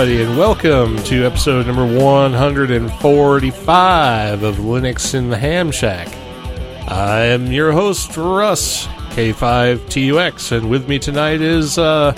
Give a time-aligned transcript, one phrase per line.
[0.00, 6.08] Everybody, and welcome to episode number 145 of Linux in the Ham Shack.
[6.88, 12.12] I am your host, Russ, K5TUX, and with me tonight is uh,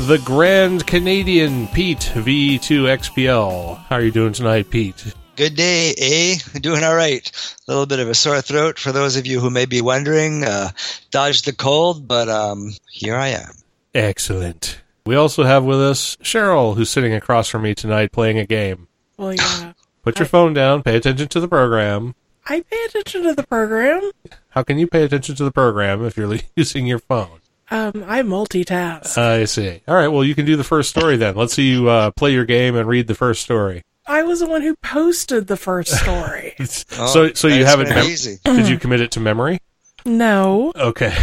[0.00, 3.76] the Grand Canadian Pete V2XPL.
[3.76, 5.12] How are you doing tonight, Pete?
[5.36, 6.36] Good day, eh?
[6.60, 7.30] Doing all right.
[7.68, 10.44] A little bit of a sore throat for those of you who may be wondering.
[10.44, 10.70] Uh,
[11.10, 13.52] dodged the cold, but um, here I am.
[13.94, 14.80] Excellent.
[15.08, 18.88] We also have with us Cheryl, who's sitting across from me tonight playing a game.
[19.16, 19.72] Well, yeah.
[20.02, 22.14] Put your phone down, pay attention to the program.
[22.44, 24.10] I pay attention to the program.
[24.50, 27.40] How can you pay attention to the program if you're using your phone?
[27.70, 29.16] Um, I multitask.
[29.16, 29.80] I see.
[29.88, 31.36] All right, well, you can do the first story then.
[31.36, 33.84] Let's see you uh, play your game and read the first story.
[34.06, 36.54] I was the one who posted the first story.
[36.66, 37.88] so, so you haven't.
[37.88, 38.40] Mem- easy.
[38.44, 39.58] did you commit it to memory?
[40.04, 41.16] no, Okay.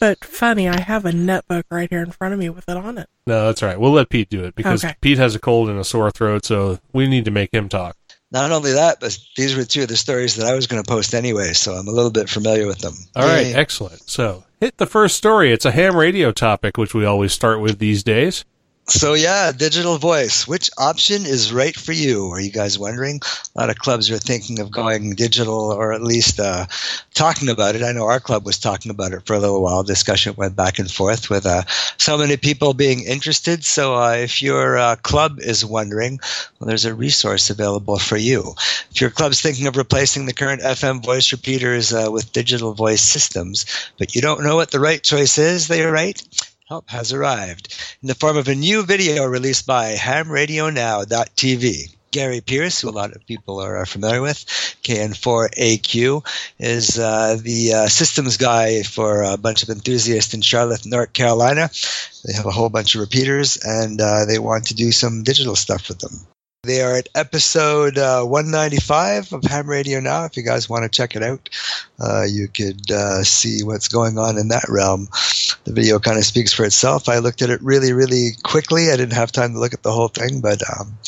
[0.00, 2.98] But funny, I have a netbook right here in front of me with it on
[2.98, 3.08] it.
[3.26, 3.78] No, that's all right.
[3.78, 4.94] We'll let Pete do it because Okay.
[5.00, 7.96] Pete has a cold and a sore throat, so we need to make him talk.
[8.32, 10.88] Not only that, but these were two of the stories that I was going to
[10.88, 12.94] post anyway, so I'm a little bit familiar with them.
[13.16, 13.54] All right, Yay.
[13.54, 14.08] excellent.
[14.08, 15.52] So, hit the first story.
[15.52, 18.44] It's a ham radio topic, which we always start with these days.
[18.90, 20.48] So yeah, digital voice.
[20.48, 22.28] Which option is right for you?
[22.32, 23.20] Are you guys wondering?
[23.54, 26.66] A lot of clubs are thinking of going digital, or at least uh,
[27.14, 27.84] talking about it.
[27.84, 29.84] I know our club was talking about it for a little while.
[29.84, 31.62] Discussion went back and forth with uh,
[31.98, 33.64] so many people being interested.
[33.64, 36.18] So uh, if your uh, club is wondering,
[36.58, 38.54] well, there's a resource available for you.
[38.90, 43.02] If your club's thinking of replacing the current FM voice repeaters uh, with digital voice
[43.02, 43.66] systems,
[43.98, 46.20] but you don't know what the right choice is, they're right
[46.70, 51.96] help has arrived in the form of a new video released by hamradionow.tv.
[52.12, 54.38] Gary Pearce, who a lot of people are, are familiar with,
[54.84, 56.24] KN4AQ,
[56.60, 61.70] is uh, the uh, systems guy for a bunch of enthusiasts in Charlotte, North Carolina.
[62.24, 65.56] They have a whole bunch of repeaters and uh, they want to do some digital
[65.56, 66.24] stuff with them.
[66.62, 70.26] They are at episode uh, 195 of Ham Radio Now.
[70.26, 71.48] If you guys want to check it out,
[71.98, 75.08] uh, you could uh, see what's going on in that realm.
[75.64, 77.08] The video kind of speaks for itself.
[77.08, 78.90] I looked at it really, really quickly.
[78.90, 80.98] I didn't have time to look at the whole thing, but um,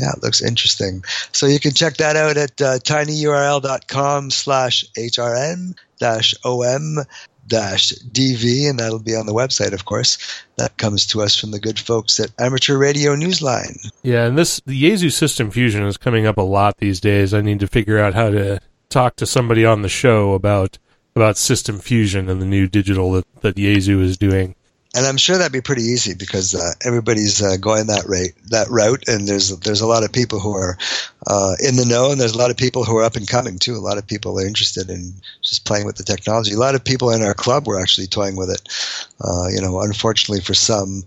[0.00, 1.04] yeah, it looks interesting.
[1.32, 7.04] So you can check that out at uh, tinyurl.com slash hrn dash om
[7.46, 10.18] dash dv, and that'll be on the website, of course.
[10.56, 13.90] That comes to us from the good folks at Amateur Radio Newsline.
[14.02, 17.34] Yeah, and this the Yaesu System Fusion is coming up a lot these days.
[17.34, 20.78] I need to figure out how to talk to somebody on the show about
[21.16, 24.54] about System Fusion and the new digital that, that Yaesu is doing.
[24.94, 28.68] And I'm sure that'd be pretty easy because uh, everybody's uh, going that rate, that
[28.70, 30.78] route, and there's there's a lot of people who are
[31.26, 33.58] uh, in the know, and there's a lot of people who are up and coming
[33.58, 33.74] too.
[33.74, 35.12] A lot of people are interested in
[35.42, 36.52] just playing with the technology.
[36.52, 38.62] A lot of people in our club were actually toying with it.
[39.20, 41.02] Uh, you know, unfortunately for some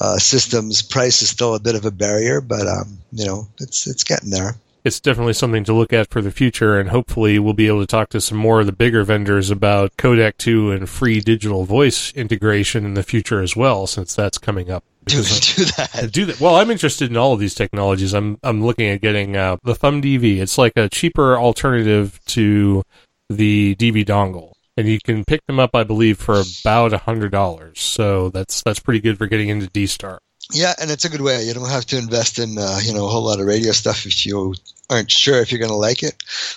[0.00, 3.86] uh, systems, price is still a bit of a barrier, but um, you know, it's
[3.86, 4.56] it's getting there.
[4.88, 7.86] It's definitely something to look at for the future, and hopefully we'll be able to
[7.86, 12.10] talk to some more of the bigger vendors about Codec 2 and free digital voice
[12.14, 14.84] integration in the future as well, since that's coming up.
[15.04, 16.08] Do, do that.
[16.10, 16.40] do that.
[16.40, 18.14] Well, I'm interested in all of these technologies.
[18.14, 20.38] I'm I'm looking at getting uh, the Thumb DV.
[20.38, 22.82] It's like a cheaper alternative to
[23.28, 27.32] the DV dongle, and you can pick them up, I believe, for about a hundred
[27.32, 27.78] dollars.
[27.78, 30.18] So that's that's pretty good for getting into D Star.
[30.52, 31.44] Yeah, and it's a good way.
[31.44, 34.06] You don't have to invest in uh, you know a whole lot of radio stuff
[34.06, 34.54] if you
[34.90, 36.14] aren't sure if you're going to like it.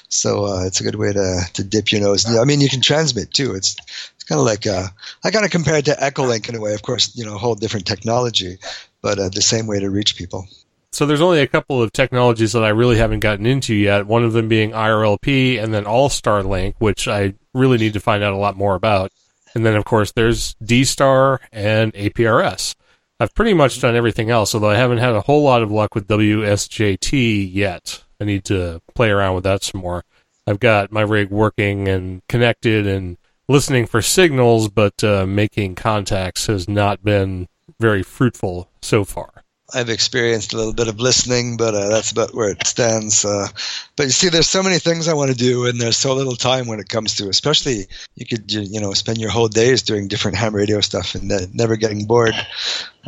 [0.08, 2.26] So uh, it's a good way to to dip your nose.
[2.26, 3.54] I mean, you can transmit too.
[3.54, 3.76] It's
[4.16, 4.88] it's kind of like uh,
[5.24, 6.74] I kind of compare it to Echolink in a way.
[6.74, 8.58] Of course, you know, a whole different technology,
[9.02, 10.48] but uh, the same way to reach people.
[10.94, 14.08] So there's only a couple of technologies that I really haven't gotten into yet.
[14.08, 18.00] One of them being IRLP, and then All Star Link, which I really need to
[18.00, 19.12] find out a lot more about.
[19.54, 22.76] And then, of course, there's D Star and APRS.
[23.22, 25.94] I've pretty much done everything else, although I haven't had a whole lot of luck
[25.94, 28.04] with WSJT yet.
[28.20, 30.04] I need to play around with that some more.
[30.48, 36.48] I've got my rig working and connected and listening for signals, but uh, making contacts
[36.48, 37.48] has not been
[37.80, 39.44] very fruitful so far.
[39.74, 43.26] I've experienced a little bit of listening, but uh, that's about where it stands.
[43.26, 43.48] Uh,
[43.96, 46.36] but you see, there's so many things I want to do, and there's so little
[46.36, 47.30] time when it comes to.
[47.30, 51.28] Especially, you could you know spend your whole days doing different ham radio stuff and
[51.28, 52.36] ne- never getting bored.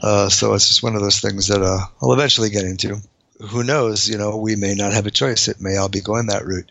[0.02, 2.98] Uh, so it's just one of those things that uh, I'll eventually get into.
[3.50, 4.10] who knows?
[4.10, 5.48] You know, we may not have a choice.
[5.48, 6.70] It may all be going that route.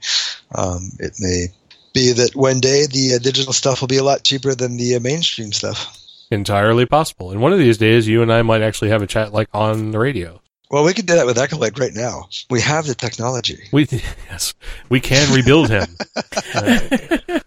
[0.55, 1.49] Um, it may
[1.93, 4.97] be that one day the uh, digital stuff will be a lot cheaper than the
[4.97, 5.99] uh, mainstream stuff.
[6.33, 7.31] Entirely possible.
[7.31, 9.91] And one of these days, you and I might actually have a chat like on
[9.91, 10.41] the radio.
[10.71, 12.29] Well, we could do that with Echolink right now.
[12.49, 13.59] We have the technology.
[13.73, 13.87] We
[14.31, 14.55] yes,
[14.89, 15.87] we can rebuild him.
[16.55, 17.39] Uh,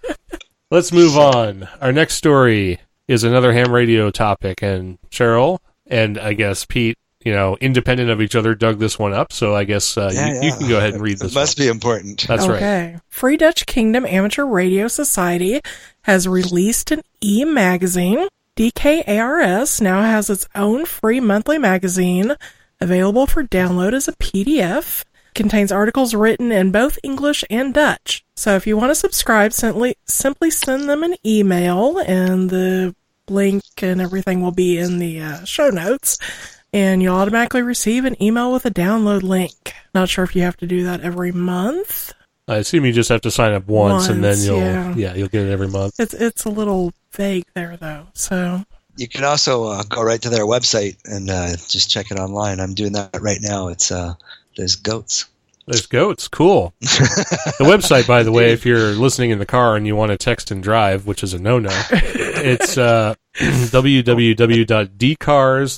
[0.71, 1.67] let's move on.
[1.81, 7.31] Our next story is another ham radio topic, and Cheryl and I guess Pete, you
[7.33, 9.31] know, independent of each other, dug this one up.
[9.31, 10.41] So I guess uh, Yeah, you, yeah.
[10.41, 11.35] you can go ahead and read It this.
[11.35, 11.65] must one.
[11.65, 12.25] be important.
[12.27, 12.55] That's right.
[12.57, 12.97] okay.
[13.09, 15.61] Free Dutch Kingdom Amateur Radio Society
[16.03, 18.27] has released an e magazine.
[18.55, 22.35] DKARS now has its own free monthly magazine
[22.79, 25.03] available for download as a PDF.
[25.33, 28.23] Contains articles written in both English and Dutch.
[28.37, 32.95] So if you want to subscribe, simply simply send them an email, and the
[33.27, 36.17] link and everything will be in the uh, show notes.
[36.71, 39.73] And you'll automatically receive an email with a download link.
[39.93, 42.13] Not sure if you have to do that every month.
[42.47, 45.15] I assume you just have to sign up once, and then you'll yeah.
[45.15, 45.99] you'll get it every month.
[45.99, 48.07] It's it's a little vague there though.
[48.13, 48.63] So
[48.97, 52.59] You can also uh, go right to their website and uh, just check it online.
[52.59, 53.69] I'm doing that right now.
[53.69, 54.13] It's uh,
[54.55, 55.25] there's goats.
[55.67, 56.27] There's goats.
[56.27, 56.75] Cool.
[56.79, 60.17] the website, by the way, if you're listening in the car and you want to
[60.17, 64.27] text and drive, which is a no-no, it's uh, www.dkars,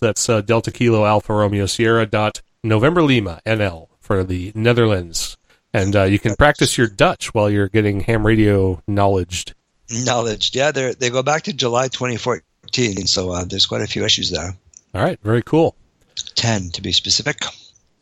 [0.01, 5.36] that's uh, Delta Kilo Alpha Romeo Sierra dot November Lima NL for the Netherlands.
[5.73, 9.53] And uh, you can practice your Dutch while you're getting ham radio knowledged.
[10.03, 10.55] Knowledge.
[10.55, 14.31] Yeah, they they go back to July 2014, so uh, there's quite a few issues
[14.31, 14.53] there.
[14.93, 15.75] All right, very cool.
[16.35, 17.41] Ten to be specific.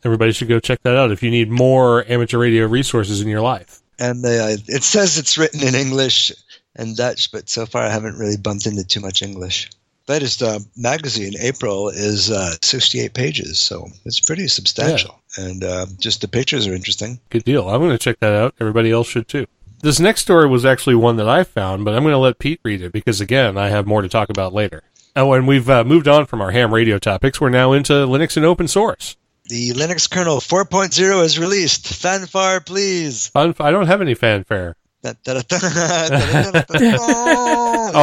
[0.04, 3.40] Everybody should go check that out if you need more amateur radio resources in your
[3.40, 3.80] life.
[3.98, 6.30] And they, uh, it says it's written in English
[6.76, 9.70] and Dutch, but so far I haven't really bumped into too much English.
[10.08, 15.20] Latest uh, magazine, April, is uh, 68 pages, so it's pretty substantial.
[15.36, 17.20] And uh, just the pictures are interesting.
[17.30, 17.68] Good deal.
[17.68, 18.54] I'm going to check that out.
[18.60, 19.46] Everybody else should too.
[19.80, 22.60] This next story was actually one that I found, but I'm going to let Pete
[22.64, 24.82] read it because, again, I have more to talk about later.
[25.14, 27.40] Oh, and we've uh, moved on from our ham radio topics.
[27.40, 29.16] We're now into Linux and open source.
[29.48, 31.86] The Linux kernel 4.0 is released.
[31.86, 33.28] Fanfare, please.
[33.28, 34.74] Fun, I don't have any fanfare.
[35.04, 35.14] All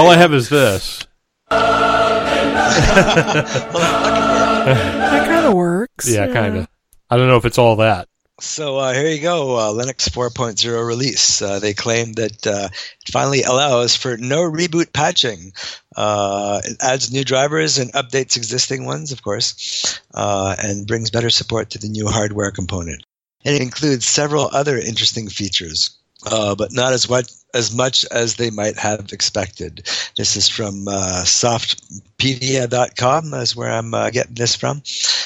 [0.10, 1.06] I have is this.
[1.50, 2.54] that
[5.28, 6.10] kind of works.
[6.10, 6.68] Yeah, kind of.
[7.14, 8.08] I don't know if it's all that.
[8.40, 11.44] So uh, here you go, uh, Linux 4.0 release.
[11.44, 15.54] Uh, they claim that uh, it finally allows for no reboot patching.
[15.96, 21.30] Uh, it adds new drivers and updates existing ones, of course, uh, and brings better
[21.30, 23.04] support to the new hardware component.
[23.46, 28.50] And it includes several other interesting features, but not as much as much as they
[28.50, 29.90] might have expected.
[30.18, 33.32] This is from uh, softpedia.com.
[33.32, 34.82] That's where I'm uh, getting this from.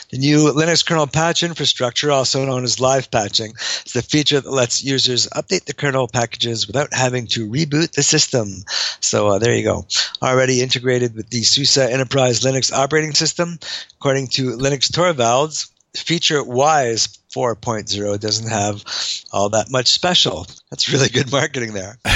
[0.10, 3.54] The new Linux kernel patch infrastructure, also known as live patching,
[3.86, 8.04] is the feature that lets users update the kernel packages without having to reboot the
[8.04, 8.64] system.
[9.02, 9.86] So uh, there you go.
[10.22, 13.60] Already integrated with the SUSE Enterprise Linux operating system,
[14.00, 18.84] according to Linus Torvalds, feature wise 4.0 doesn't have
[19.32, 20.48] all that much special.
[20.72, 21.98] That's really good marketing there.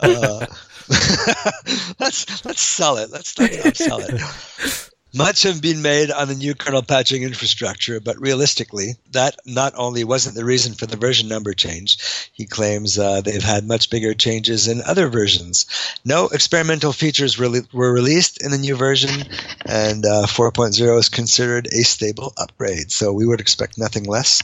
[0.00, 0.44] Uh,
[2.00, 3.10] let's let's sell it.
[3.12, 4.90] Let's let's upsell it.
[5.16, 10.04] Much have been made on the new kernel patching infrastructure, but realistically, that not only
[10.04, 12.28] wasn't the reason for the version number change.
[12.34, 15.64] He claims uh, they've had much bigger changes in other versions.
[16.04, 19.24] No experimental features rele- were released in the new version,
[19.64, 22.92] and uh, 4.0 is considered a stable upgrade.
[22.92, 24.42] So we would expect nothing less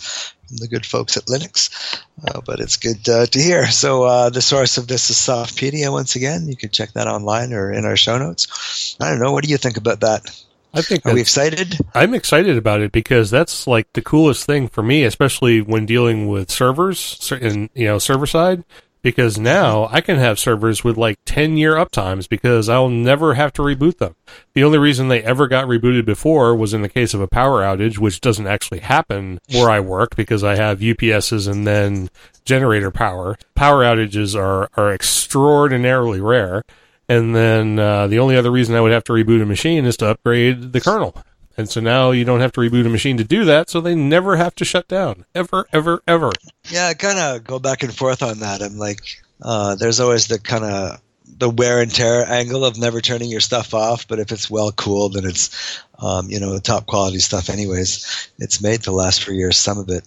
[0.49, 3.67] from the good folks at Linux, uh, but it's good uh, to hear.
[3.67, 6.49] So uh, the source of this is Softpedia once again.
[6.49, 8.97] You can check that online or in our show notes.
[8.99, 9.33] I don't know.
[9.33, 10.25] What do you think about that?
[10.75, 11.79] I think Are we excited?
[11.95, 16.29] I'm excited about it because that's like the coolest thing for me, especially when dealing
[16.29, 18.65] with servers and you know server side.
[19.03, 23.53] Because now I can have servers with like 10 year uptimes because I'll never have
[23.55, 24.15] to reboot them.
[24.55, 27.63] The only reason they ever got rebooted before was in the case of a power
[27.63, 32.11] outage, which doesn't actually happen where I work because I have UPSs and then
[32.45, 33.37] generator power.
[33.57, 36.63] Power outages are, are extraordinarily rare.
[37.09, 39.97] And then uh, the only other reason I would have to reboot a machine is
[39.99, 41.15] to upgrade the kernel.
[41.57, 43.95] And so now you don't have to reboot a machine to do that, so they
[43.95, 45.27] never have to shut down.
[45.35, 46.33] Ever, ever, ever.
[46.71, 48.63] Yeah, I kind of go back and forth on that.
[48.63, 49.01] I'm like,
[49.43, 51.01] uh, there's always the kind of
[51.39, 54.71] the wear and tear angle of never turning your stuff off, but if it's well
[54.73, 57.49] cooled and it's Um, you know, top quality stuff.
[57.49, 59.57] Anyways, it's made to last for years.
[59.57, 60.03] Some of it.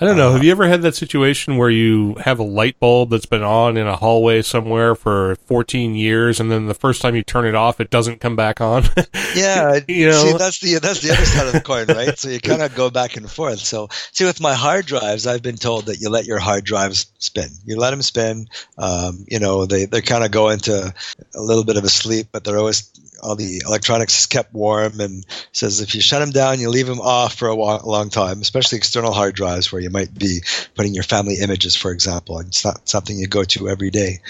[0.00, 0.28] I don't know.
[0.28, 3.42] Uh, have you ever had that situation where you have a light bulb that's been
[3.42, 7.46] on in a hallway somewhere for 14 years, and then the first time you turn
[7.46, 8.84] it off, it doesn't come back on?
[9.36, 10.24] Yeah, You know?
[10.24, 12.18] see, that's the that's the other side of the coin, right?
[12.18, 13.60] So you kind of go back and forth.
[13.60, 17.06] So, see, with my hard drives, I've been told that you let your hard drives
[17.18, 17.48] spin.
[17.64, 18.48] You let them spin.
[18.76, 20.92] Um, you know, they they kind of go into
[21.34, 22.90] a little bit of a sleep, but they're always
[23.22, 25.00] all the electronics is kept warm.
[25.00, 28.10] And says if you shut them down, you leave them off for a wa- long
[28.10, 30.40] time, especially external hard drives where you might be
[30.74, 32.38] putting your family images, for example.
[32.38, 34.20] And it's not something you go to every day.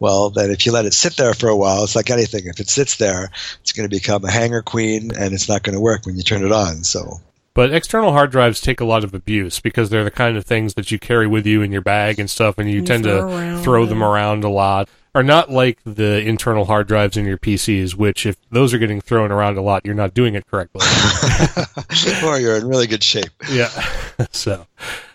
[0.00, 2.46] Well, then if you let it sit there for a while, it's like anything.
[2.46, 5.74] If it sits there, it's going to become a hangar queen, and it's not going
[5.74, 6.84] to work when you turn it on.
[6.84, 7.20] So
[7.54, 10.74] But external hard drives take a lot of abuse because they're the kind of things
[10.74, 13.18] that you carry with you in your bag and stuff, and you You tend to
[13.18, 14.88] throw around throw them around a lot.
[15.18, 19.00] Are not like the internal hard drives in your PCs, which if those are getting
[19.00, 20.86] thrown around a lot, you're not doing it correctly.
[22.24, 23.32] or you're in really good shape.
[23.50, 23.66] yeah.
[24.30, 24.64] so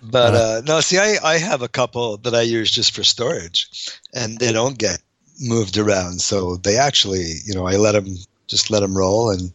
[0.02, 3.98] But uh, no, see, I, I have a couple that I use just for storage,
[4.14, 5.02] and they don't get
[5.40, 6.20] moved around.
[6.20, 8.18] So they actually, you know, I let them
[8.48, 9.54] just let them roll, and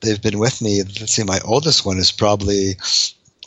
[0.00, 0.82] they've been with me.
[0.82, 2.72] Let's see, my oldest one is probably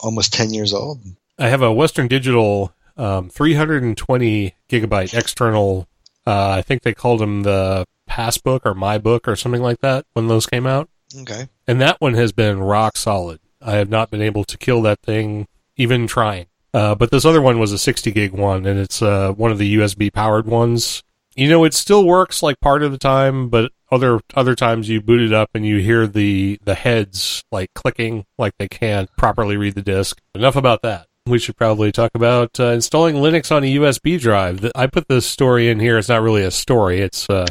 [0.00, 0.98] almost ten years old.
[1.38, 5.88] I have a Western Digital um, 320 gigabyte external.
[6.26, 10.06] Uh, I think they called them the Passbook or My Book or something like that
[10.12, 10.88] when those came out.
[11.20, 13.40] Okay, and that one has been rock solid.
[13.60, 16.46] I have not been able to kill that thing, even trying.
[16.74, 19.58] Uh, but this other one was a 60 gig one, and it's uh, one of
[19.58, 21.02] the USB powered ones.
[21.34, 25.00] You know, it still works like part of the time, but other other times you
[25.00, 29.56] boot it up and you hear the the heads like clicking, like they can't properly
[29.56, 30.20] read the disk.
[30.34, 31.06] Enough about that.
[31.26, 34.68] We should probably talk about uh, installing Linux on a USB drive.
[34.74, 35.96] I put this story in here.
[35.96, 37.00] It's not really a story.
[37.00, 37.46] It's uh,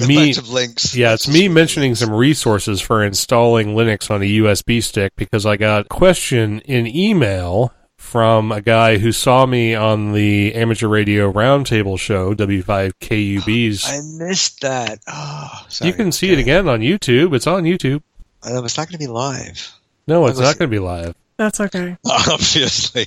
[0.00, 0.16] a me.
[0.16, 0.96] bunch of links.
[0.96, 5.56] Yeah, it's me mentioning some resources for installing Linux on a USB stick because I
[5.56, 11.32] got a question in email from a guy who saw me on the amateur radio
[11.32, 13.84] roundtable show W5KUB's.
[13.88, 14.98] I missed that.
[15.06, 15.90] Oh, sorry.
[15.90, 17.34] you can see it again on YouTube.
[17.36, 18.02] It's on YouTube.
[18.42, 19.72] Uh, it's not going to be live,
[20.08, 21.14] No, it's not going to be live.
[21.44, 21.96] That's okay.
[22.06, 23.06] obviously.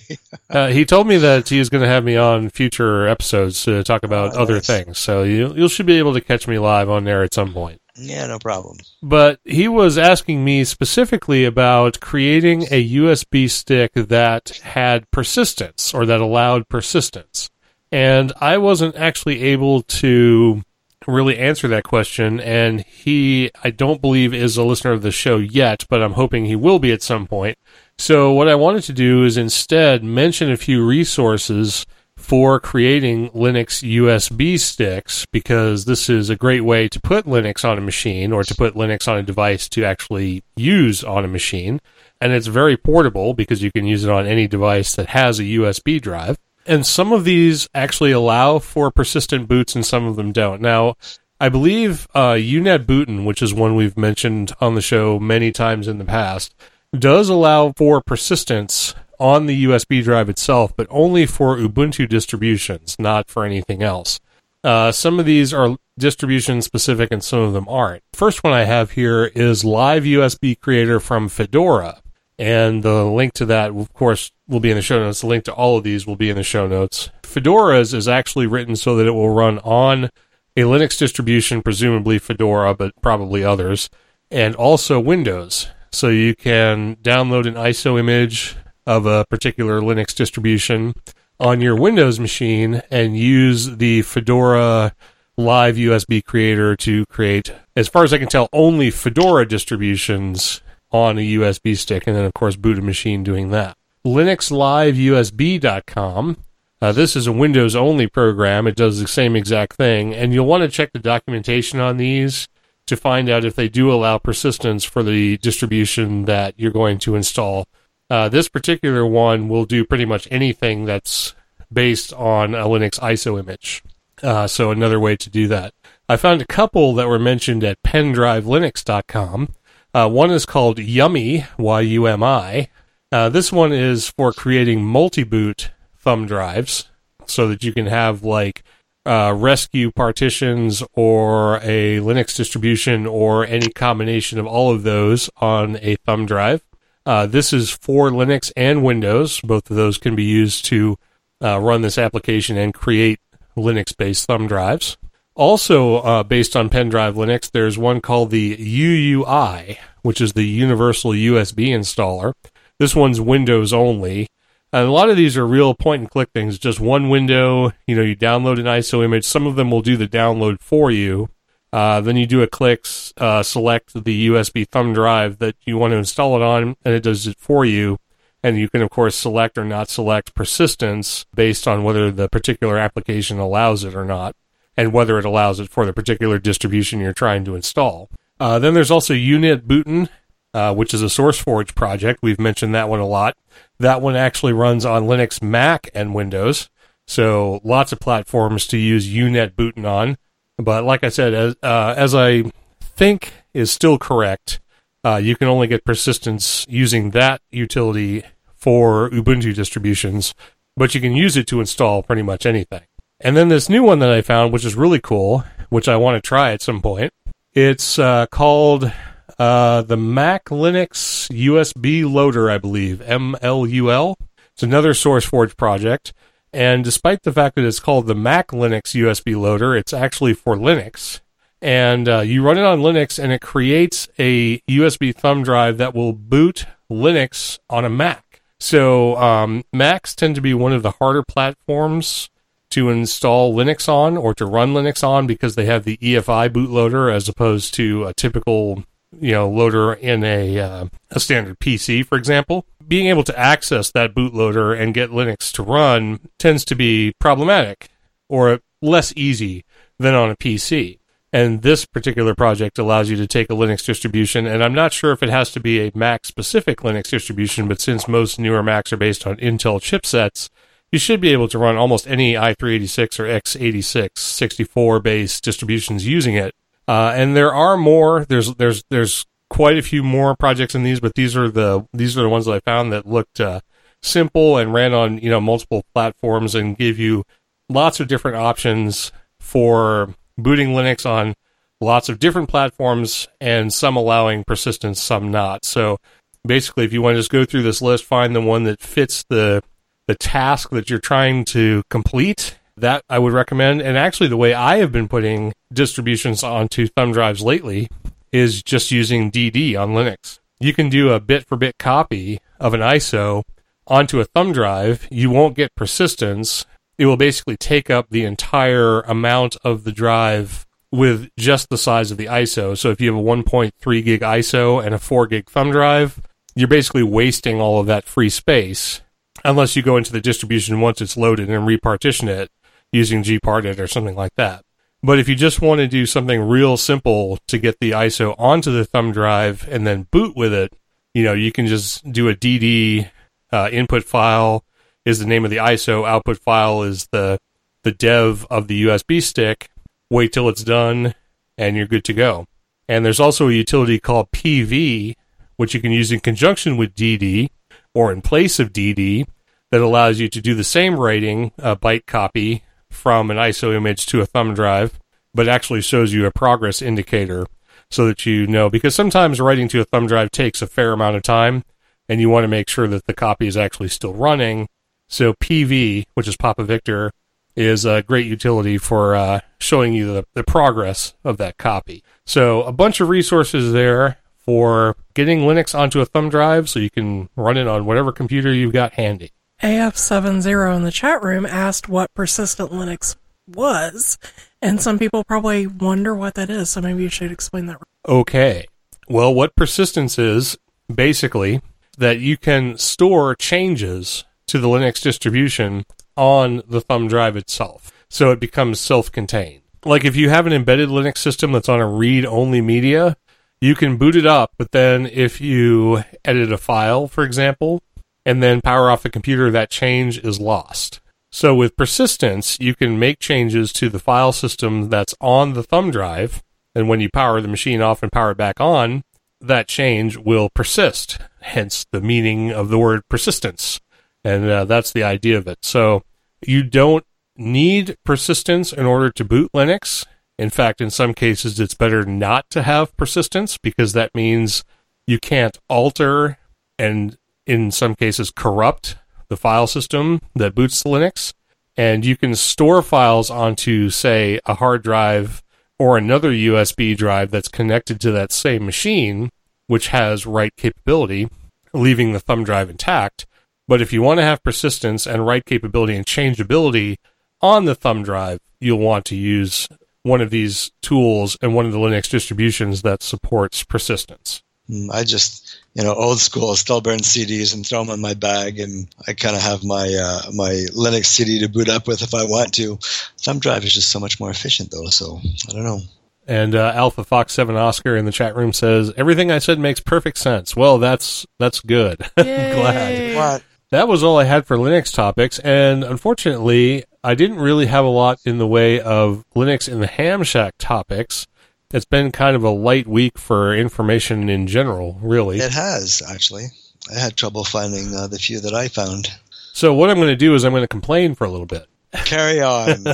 [0.49, 3.83] Uh, he told me that he was going to have me on future episodes to
[3.83, 4.67] talk about Oh, other nice.
[4.67, 4.97] things.
[4.99, 7.81] So you you should be able to catch me live on there at some point.
[7.97, 8.77] yeah, no problem.
[9.01, 16.05] but he was asking me specifically about creating a USB stick that had persistence or
[16.05, 17.49] that allowed persistence.
[17.91, 20.61] And I wasn't actually able to
[21.07, 22.39] really answer that question.
[22.41, 26.45] And he, I don't believe, is a listener of the show yet, but I'm hoping
[26.45, 27.57] he will be at some point.
[27.97, 31.85] So, what I wanted to do is instead mention a few resources
[32.17, 37.77] for creating Linux USB sticks because this is a great way to put Linux on
[37.77, 41.79] a machine or to put Linux on a device to actually use on a machine.
[42.19, 45.43] And it's very portable because you can use it on any device that has a
[45.43, 46.37] USB drive.
[46.65, 50.61] And some of these actually allow for persistent boots and some of them don't.
[50.61, 50.95] Now,
[51.39, 55.99] I believe uh, UNetbootin, which is one we've mentioned on the show many times in
[55.99, 56.55] the past,
[56.99, 63.29] does allow for persistence on the USB drive itself, but only for Ubuntu distributions, not
[63.29, 64.19] for anything else.
[64.63, 68.03] Uh, some of these are distribution specific and some of them aren't.
[68.13, 72.01] First one I have here is Live USB Creator from Fedora.
[72.37, 75.21] And the link to that, of course, will be in the show notes.
[75.21, 77.09] The link to all of these will be in the show notes.
[77.23, 80.09] Fedora's is actually written so that it will run on
[80.57, 83.89] a Linux distribution, presumably Fedora, but probably others,
[84.29, 85.69] and also Windows.
[85.95, 90.93] So you can download an ISO image of a particular Linux distribution
[91.39, 94.93] on your Windows machine and use the Fedora
[95.37, 100.59] Live USB creator to create, as far as I can tell, only Fedora distributions
[100.91, 103.77] on a USB stick, and then, of course, boot a machine doing that.
[104.05, 106.37] LinuxLiveUSB.com.
[106.81, 108.67] Uh, this is a Windows only program.
[108.67, 112.49] It does the same exact thing, and you'll want to check the documentation on these
[112.87, 117.15] to find out if they do allow persistence for the distribution that you're going to
[117.15, 117.67] install.
[118.09, 121.33] Uh, this particular one will do pretty much anything that's
[121.71, 123.83] based on a Linux ISO image.
[124.21, 125.73] Uh, so another way to do that.
[126.07, 129.49] I found a couple that were mentioned at pendrivelinux.com.
[129.93, 132.69] Uh, one is called Yummy, Y-U-M-I.
[133.11, 136.89] Uh, this one is for creating multi-boot thumb drives
[137.25, 138.63] so that you can have like
[139.05, 145.77] uh, rescue partitions or a Linux distribution or any combination of all of those on
[145.81, 146.63] a thumb drive.
[147.05, 149.39] Uh, this is for Linux and Windows.
[149.41, 150.97] Both of those can be used to
[151.43, 153.19] uh, run this application and create
[153.55, 154.97] Linux based thumb drives.
[155.35, 161.11] Also, uh, based on Pendrive Linux, there's one called the UUI, which is the universal
[161.11, 162.33] USB installer.
[162.79, 164.27] This one's Windows only.
[164.75, 167.71] And a lot of these are real point and click things, just one window.
[167.87, 169.23] You know, you download an ISO image.
[169.23, 171.29] Some of them will do the download for you.
[171.71, 175.91] Uh, then you do a click, uh, select the USB thumb drive that you want
[175.91, 177.99] to install it on, and it does it for you.
[178.43, 182.77] And you can, of course, select or not select persistence based on whether the particular
[182.77, 184.35] application allows it or not,
[184.75, 188.09] and whether it allows it for the particular distribution you're trying to install.
[188.41, 190.09] Uh, then there's also UNetbootin,
[190.55, 192.21] uh, which is a SourceForge project.
[192.23, 193.35] We've mentioned that one a lot.
[193.77, 196.69] That one actually runs on Linux, Mac, and Windows.
[197.05, 200.17] So lots of platforms to use UNetbootin on.
[200.57, 204.61] But like I said, as, uh, as I think is still correct,
[205.03, 208.23] uh, you can only get persistence using that utility
[208.55, 210.33] for Ubuntu distributions,
[210.77, 212.83] but you can use it to install pretty much anything.
[213.19, 216.15] And then this new one that I found, which is really cool, which I want
[216.15, 217.11] to try at some point.
[217.53, 218.89] It's uh, called
[219.37, 224.15] uh, the Mac Linux USB Loader, I believe, MLUL.
[224.53, 226.13] It's another SourceForge project.
[226.53, 230.55] And despite the fact that it's called the Mac Linux USB loader, it's actually for
[230.55, 231.19] Linux.
[231.61, 235.93] And uh, you run it on Linux, and it creates a USB thumb drive that
[235.93, 238.41] will boot Linux on a Mac.
[238.57, 242.29] So um, Macs tend to be one of the harder platforms
[242.69, 247.13] to install Linux on or to run Linux on because they have the EFI bootloader
[247.13, 248.83] as opposed to a typical
[249.19, 253.91] you know loader in a uh, a standard PC, for example being able to access
[253.91, 257.89] that bootloader and get Linux to run tends to be problematic
[258.29, 259.63] or less easy
[259.99, 260.99] than on a PC.
[261.33, 265.11] And this particular project allows you to take a Linux distribution, and I'm not sure
[265.11, 268.93] if it has to be a Mac specific Linux distribution, but since most newer Macs
[268.93, 270.49] are based on Intel chipsets,
[270.91, 276.35] you should be able to run almost any i386 or x86 64 based distributions using
[276.35, 276.53] it.
[276.87, 278.25] Uh, and there are more.
[278.25, 282.17] There's there's there's quite a few more projects in these, but these are the these
[282.17, 283.61] are the ones that I found that looked uh,
[284.01, 287.23] simple and ran on you know multiple platforms and give you
[287.69, 291.33] lots of different options for booting Linux on
[291.81, 295.65] lots of different platforms and some allowing persistence, some not.
[295.65, 295.97] So
[296.45, 299.23] basically, if you want to just go through this list, find the one that fits
[299.29, 299.61] the
[300.07, 302.59] the task that you're trying to complete.
[302.77, 303.81] That I would recommend.
[303.81, 307.89] And actually, the way I have been putting distributions onto thumb drives lately
[308.31, 310.39] is just using DD on Linux.
[310.59, 313.43] You can do a bit for bit copy of an ISO
[313.87, 315.07] onto a thumb drive.
[315.09, 316.65] You won't get persistence.
[316.97, 322.11] It will basically take up the entire amount of the drive with just the size
[322.11, 322.77] of the ISO.
[322.77, 326.21] So if you have a 1.3 gig ISO and a 4 gig thumb drive,
[326.55, 329.01] you're basically wasting all of that free space
[329.43, 332.49] unless you go into the distribution once it's loaded and repartition it
[332.91, 334.63] using gparted or something like that.
[335.03, 338.71] But if you just want to do something real simple to get the ISO onto
[338.71, 340.73] the thumb drive and then boot with it,
[341.13, 343.09] you know, you can just do a DD
[343.51, 344.63] uh, input file
[345.05, 347.37] is the name of the ISO, output file is the
[347.83, 349.69] the dev of the USB stick.
[350.09, 351.13] Wait till it's done,
[351.55, 352.47] and you're good to go.
[352.89, 355.15] And there's also a utility called PV,
[355.55, 357.49] which you can use in conjunction with DD
[357.93, 359.25] or in place of DD,
[359.71, 362.63] that allows you to do the same writing, a byte copy
[362.95, 364.99] from an ISO image to a thumb drive,
[365.33, 367.45] but actually shows you a progress indicator
[367.91, 371.15] so that you know because sometimes writing to a thumb drive takes a fair amount
[371.15, 371.63] of time
[372.09, 374.67] and you want to make sure that the copy is actually still running.
[375.07, 377.11] So PV, which is Papa Victor,
[377.55, 382.03] is a great utility for uh, showing you the, the progress of that copy.
[382.25, 386.89] So a bunch of resources there for getting Linux onto a thumb drive so you
[386.89, 389.31] can run it on whatever computer you've got handy.
[389.61, 393.15] AF7O in the chat room asked what persistent Linux
[393.47, 394.17] was,
[394.61, 397.81] and some people probably wonder what that is, so maybe you should explain that.
[398.07, 398.65] Okay.
[399.07, 400.57] Well, what persistence is
[400.93, 401.61] basically
[401.97, 405.85] that you can store changes to the Linux distribution
[406.17, 407.91] on the thumb drive itself.
[408.09, 409.61] So it becomes self contained.
[409.83, 413.17] Like if you have an embedded Linux system that's on a read only media,
[413.61, 417.81] you can boot it up, but then if you edit a file, for example,
[418.25, 420.99] and then power off the computer, that change is lost.
[421.31, 425.91] So with persistence, you can make changes to the file system that's on the thumb
[425.91, 426.41] drive,
[426.73, 429.03] and when you power the machine off and power it back on,
[429.41, 431.17] that change will persist.
[431.41, 433.79] Hence the meaning of the word persistence.
[434.23, 435.59] And uh, that's the idea of it.
[435.61, 436.03] So
[436.45, 437.05] you don't
[437.37, 440.05] need persistence in order to boot Linux.
[440.37, 444.63] In fact, in some cases, it's better not to have persistence because that means
[445.07, 446.37] you can't alter
[446.77, 451.33] and in some cases corrupt the file system that boots Linux.
[451.77, 455.43] And you can store files onto, say, a hard drive
[455.77, 459.29] or another USB drive that's connected to that same machine
[459.67, 461.27] which has write capability,
[461.73, 463.25] leaving the thumb drive intact.
[463.67, 466.97] But if you want to have persistence and write capability and changeability
[467.41, 469.67] on the thumb drive, you'll want to use
[470.03, 474.43] one of these tools and one of the Linux distributions that supports persistence.
[474.69, 478.15] Mm, I just, you know, old school, still burn CDs and throw them in my
[478.15, 482.01] bag, and I kind of have my uh, my Linux CD to boot up with
[482.01, 482.79] if I want to.
[483.19, 484.87] Thumb drive is just so much more efficient, though.
[484.87, 485.81] So I don't know.
[486.27, 489.79] And uh, Alpha Fox Seven Oscar in the chat room says everything I said makes
[489.79, 490.55] perfect sense.
[490.55, 491.99] Well, that's that's good.
[492.15, 493.15] Glad.
[493.15, 493.43] What?
[493.71, 497.89] That was all I had for Linux topics, and unfortunately, I didn't really have a
[497.89, 501.27] lot in the way of Linux in the Ham Shack topics.
[501.71, 505.39] It's been kind of a light week for information in general, really.
[505.39, 506.45] It has actually.
[506.93, 509.07] I had trouble finding uh, the few that I found.
[509.53, 511.65] So what I'm going to do is I'm going to complain for a little bit.
[512.05, 512.85] Carry on.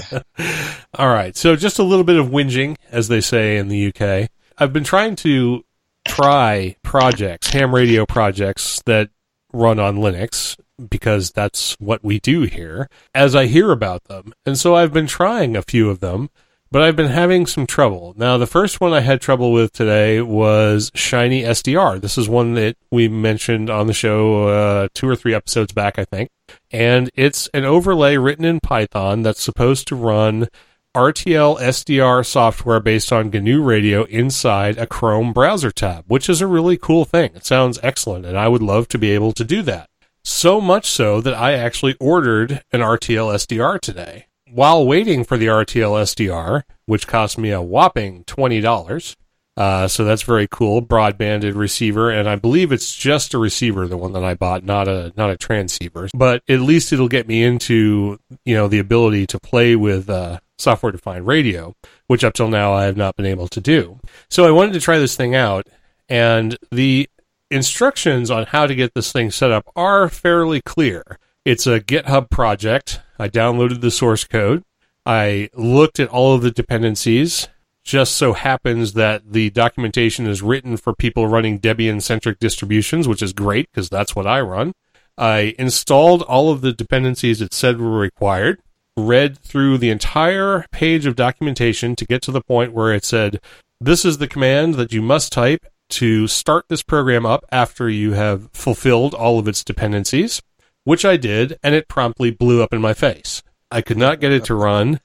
[0.94, 1.36] All right.
[1.36, 4.30] So just a little bit of whinging, as they say in the UK.
[4.58, 5.66] I've been trying to
[6.08, 9.10] try projects, ham radio projects that
[9.54, 10.58] run on Linux
[10.90, 14.34] because that's what we do here as I hear about them.
[14.46, 16.30] And so I've been trying a few of them,
[16.72, 18.14] but I've been having some trouble.
[18.16, 22.00] Now, the first one I had trouble with today was Shiny SDR.
[22.00, 26.00] This is one that we mentioned on the show uh, two or three episodes back,
[26.00, 26.30] I think.
[26.72, 30.48] And it's an overlay written in Python that's supposed to run
[30.96, 36.48] RTL SDR software based on GNU Radio inside a Chrome browser tab, which is a
[36.48, 37.32] really cool thing.
[37.36, 39.90] It sounds excellent, and I would love to be able to do that.
[40.24, 44.28] So much so that I actually ordered an RTL SDR today.
[44.54, 49.16] While waiting for the RTL SDR, which cost me a whopping $20,
[49.58, 50.82] uh, so that's very cool.
[50.82, 54.88] Broadbanded receiver, and I believe it's just a receiver, the one that I bought, not
[54.88, 56.10] a not a transceiver.
[56.14, 60.40] But at least it'll get me into you know the ability to play with uh,
[60.58, 61.76] software defined radio,
[62.08, 64.00] which up till now I have not been able to do.
[64.30, 65.68] So I wanted to try this thing out,
[66.08, 67.10] and the
[67.50, 71.20] instructions on how to get this thing set up are fairly clear.
[71.44, 73.02] It's a GitHub project.
[73.22, 74.64] I downloaded the source code.
[75.06, 77.48] I looked at all of the dependencies.
[77.84, 83.22] Just so happens that the documentation is written for people running Debian centric distributions, which
[83.22, 84.74] is great because that's what I run.
[85.20, 88.60] I installed all of the dependencies it said were required,
[88.98, 93.40] read through the entire page of documentation to get to the point where it said,
[93.80, 98.14] This is the command that you must type to start this program up after you
[98.14, 100.42] have fulfilled all of its dependencies,
[100.84, 103.44] which I did, and it promptly blew up in my face.
[103.70, 105.00] I could not get it to run.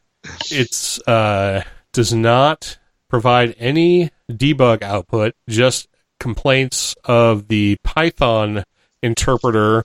[0.51, 1.62] It's uh,
[1.93, 8.65] does not provide any debug output, just complaints of the Python
[9.03, 9.85] interpreter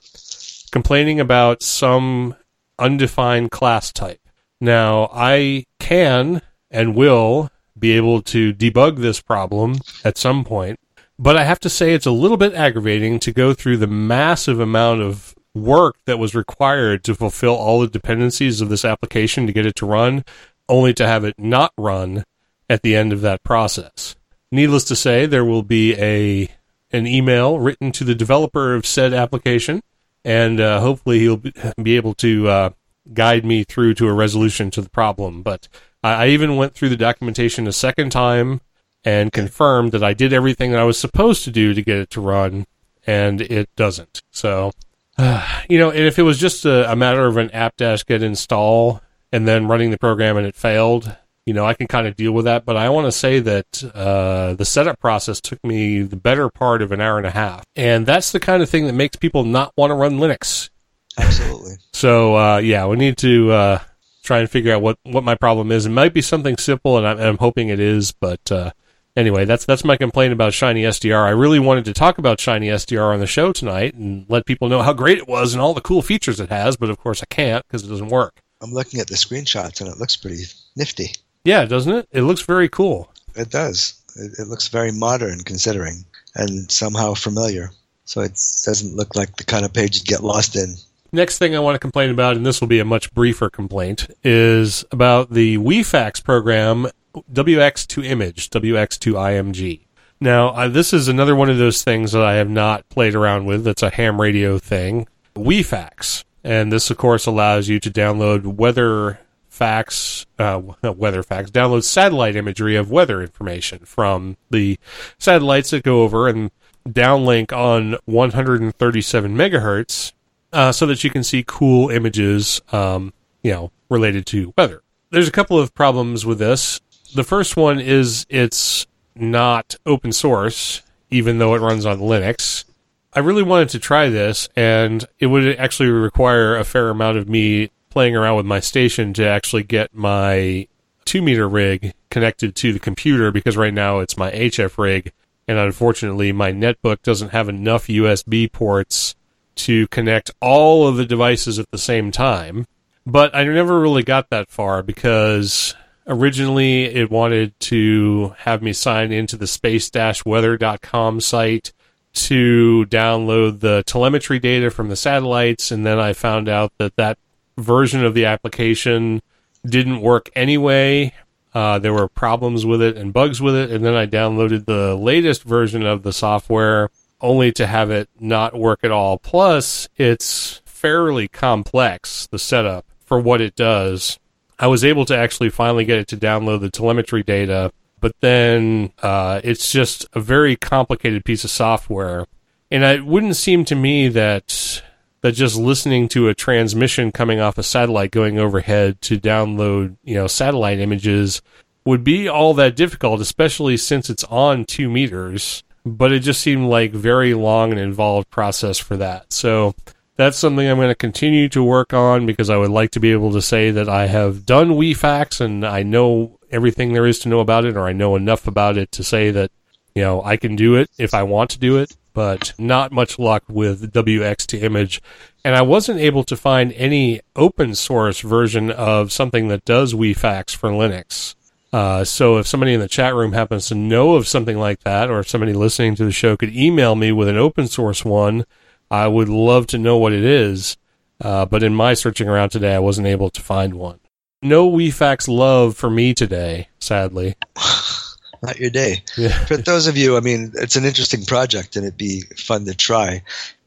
[0.72, 2.34] complaining about some
[2.78, 4.20] undefined class type.
[4.60, 10.80] Now, I can and will be able to debug this problem at some point,
[11.18, 14.58] but I have to say it's a little bit aggravating to go through the massive
[14.58, 19.52] amount of work that was required to fulfill all the dependencies of this application to
[19.52, 20.24] get it to run,
[20.68, 22.24] only to have it not run
[22.68, 24.16] at the end of that process.
[24.50, 26.48] Needless to say, there will be a
[26.94, 29.82] an email written to the developer of said application,
[30.24, 31.42] and uh, hopefully he'll
[31.82, 32.70] be able to uh,
[33.14, 35.42] guide me through to a resolution to the problem.
[35.42, 35.68] But
[36.02, 38.60] I even went through the documentation a second time
[39.04, 42.10] and confirmed that I did everything that I was supposed to do to get it
[42.10, 42.66] to run,
[43.06, 44.22] and it doesn't.
[44.30, 44.72] So,
[45.68, 49.00] you know, and if it was just a, a matter of an app apt-get install
[49.30, 52.32] and then running the program and it failed, you know, I can kind of deal
[52.32, 52.64] with that.
[52.64, 56.82] But I want to say that uh, the setup process took me the better part
[56.82, 59.44] of an hour and a half, and that's the kind of thing that makes people
[59.44, 60.70] not want to run Linux.
[61.18, 61.72] Absolutely.
[61.94, 63.78] So uh, yeah, we need to uh,
[64.24, 65.86] try and figure out what, what my problem is.
[65.86, 68.10] It might be something simple, and I'm, I'm hoping it is.
[68.10, 68.72] But uh,
[69.16, 71.24] anyway, that's that's my complaint about Shiny SDR.
[71.24, 74.68] I really wanted to talk about Shiny SDR on the show tonight and let people
[74.68, 76.76] know how great it was and all the cool features it has.
[76.76, 78.40] But of course, I can't because it doesn't work.
[78.60, 80.44] I'm looking at the screenshots and it looks pretty
[80.76, 81.12] nifty.
[81.44, 82.08] Yeah, doesn't it?
[82.12, 83.12] It looks very cool.
[83.34, 84.00] It does.
[84.16, 87.70] It, it looks very modern considering and somehow familiar.
[88.04, 88.32] So it
[88.64, 90.74] doesn't look like the kind of page you'd get lost in.
[91.12, 94.08] Next thing I want to complain about, and this will be a much briefer complaint,
[94.24, 96.88] is about the WeFax program
[97.32, 99.80] WX2 Image, WX2 IMG.
[100.20, 103.44] Now, uh, this is another one of those things that I have not played around
[103.44, 103.64] with.
[103.64, 105.08] That's a ham radio thing.
[105.34, 106.24] WeFax.
[106.44, 112.36] And this, of course, allows you to download weather facts, uh, weather facts, download satellite
[112.36, 114.78] imagery of weather information from the
[115.18, 116.50] satellites that go over and
[116.88, 120.12] downlink on 137 megahertz
[120.52, 124.82] uh, so that you can see cool images, um, you know, related to weather.
[125.10, 126.80] There's a couple of problems with this.
[127.14, 130.82] The first one is it's not open source.
[131.10, 132.64] even though it runs on Linux.
[133.12, 137.28] I really wanted to try this, and it would actually require a fair amount of
[137.28, 140.66] me playing around with my station to actually get my
[141.04, 145.12] two meter rig connected to the computer because right now it's my HF rig,
[145.46, 149.14] and unfortunately my netbook doesn't have enough USB ports
[149.56, 152.66] to connect all of the devices at the same time.
[153.04, 155.74] But I never really got that far because
[156.06, 161.72] originally it wanted to have me sign into the space-weather.com site
[162.12, 167.18] to download the telemetry data from the satellites and then I found out that that
[167.56, 169.22] version of the application
[169.64, 171.12] didn't work anyway.
[171.54, 174.94] Uh, there were problems with it and bugs with it, and then I downloaded the
[174.94, 179.18] latest version of the software only to have it not work at all.
[179.18, 184.18] Plus, it's fairly complex, the setup for what it does.
[184.62, 188.92] I was able to actually finally get it to download the telemetry data, but then
[189.02, 192.26] uh, it's just a very complicated piece of software.
[192.70, 194.80] And it wouldn't seem to me that
[195.22, 200.14] that just listening to a transmission coming off a satellite going overhead to download, you
[200.14, 201.42] know, satellite images
[201.84, 205.64] would be all that difficult, especially since it's on two meters.
[205.84, 209.32] But it just seemed like very long and involved process for that.
[209.32, 209.74] So
[210.16, 213.12] that's something I'm going to continue to work on because I would like to be
[213.12, 217.28] able to say that I have done WeFax and I know everything there is to
[217.28, 219.50] know about it, or I know enough about it to say that
[219.94, 223.18] you know I can do it if I want to do it but not much
[223.18, 225.00] luck with WX to image.
[225.44, 230.54] And I wasn't able to find any open source version of something that does WeFax
[230.54, 231.34] for Linux.
[231.72, 235.10] Uh, so if somebody in the chat room happens to know of something like that,
[235.10, 238.44] or if somebody listening to the show could email me with an open source one,
[238.92, 240.76] I would love to know what it is.
[241.18, 244.00] Uh, but in my searching around today, I wasn't able to find one.
[244.42, 247.36] No WeFax love for me today, sadly.
[248.42, 249.02] not your day.
[249.16, 249.44] Yeah.
[249.46, 252.74] For those of you, I mean, it's an interesting project and it'd be fun to
[252.74, 253.22] try.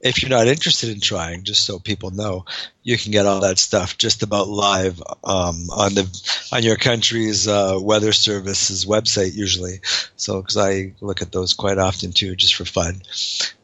[0.06, 2.46] If you're not interested in trying, just so people know,
[2.84, 7.48] you can get all that stuff just about live um, on the on your country's
[7.48, 9.80] uh, weather service's website usually.
[10.16, 13.02] So, because I look at those quite often too, just for fun.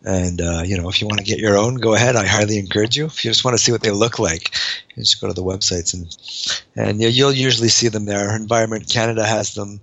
[0.03, 2.15] And uh, you know, if you want to get your own, go ahead.
[2.15, 3.05] I highly encourage you.
[3.05, 4.55] If you just want to see what they look like,
[4.95, 6.09] just go to the websites and
[6.75, 8.35] and you'll usually see them there.
[8.35, 9.79] Environment Canada has them.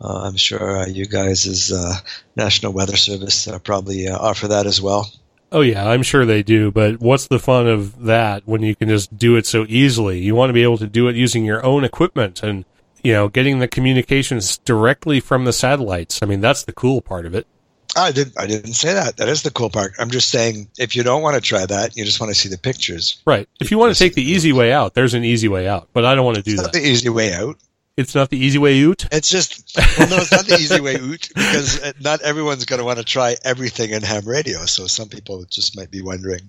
[0.00, 1.94] Uh, I'm sure uh, you guys, uh,
[2.34, 5.08] National Weather Service, uh, probably offer that as well.
[5.52, 8.88] Oh yeah, I'm sure they do, but what's the fun of that when you can
[8.88, 10.20] just do it so easily?
[10.20, 12.64] You want to be able to do it using your own equipment and
[13.02, 16.22] you know, getting the communications directly from the satellites.
[16.22, 17.46] I mean, that's the cool part of it.
[17.96, 18.38] I didn't.
[18.38, 19.16] I didn't say that.
[19.16, 19.94] That is the cool part.
[19.98, 22.48] I'm just saying, if you don't want to try that, you just want to see
[22.48, 23.20] the pictures.
[23.26, 23.48] Right.
[23.60, 26.04] If you want to take the easy way out, there's an easy way out, but
[26.04, 26.72] I don't want to do that.
[26.72, 27.56] the easy way out.
[28.00, 29.06] It's not the easy way out.
[29.12, 32.78] It's just well, no, it's not the easy way out because uh, not everyone's going
[32.80, 34.64] to want to try everything in ham radio.
[34.66, 36.40] So some people just might be wondering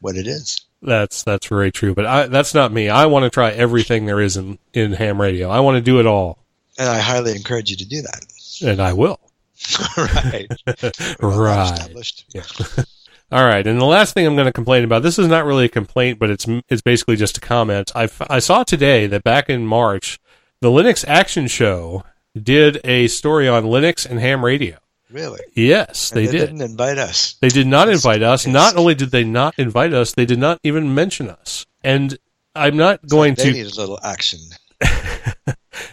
[0.00, 0.60] what it is.
[0.82, 2.88] That's that's very true, but I, that's not me.
[2.88, 5.48] I want to try everything there is in in ham radio.
[5.50, 6.38] I want to do it all,
[6.78, 8.24] And I highly encourage you to do that.
[8.62, 9.20] and I will.
[9.98, 10.46] right.
[11.20, 11.72] Right.
[11.72, 12.24] established.
[13.32, 15.04] All right, and the last thing I'm going to complain about.
[15.04, 17.92] This is not really a complaint, but it's it's basically just a comment.
[17.94, 20.18] I f- I saw today that back in March,
[20.60, 22.04] the Linux Action Show
[22.40, 24.76] did a story on Linux and ham radio.
[25.10, 25.40] Really?
[25.54, 26.46] Yes, they they did.
[26.46, 27.34] didn't invite us.
[27.40, 28.46] They did not invite us.
[28.46, 31.66] Not only did they not invite us, they did not even mention us.
[31.82, 32.16] And
[32.54, 33.52] I'm not going they to.
[33.52, 34.38] need a little action.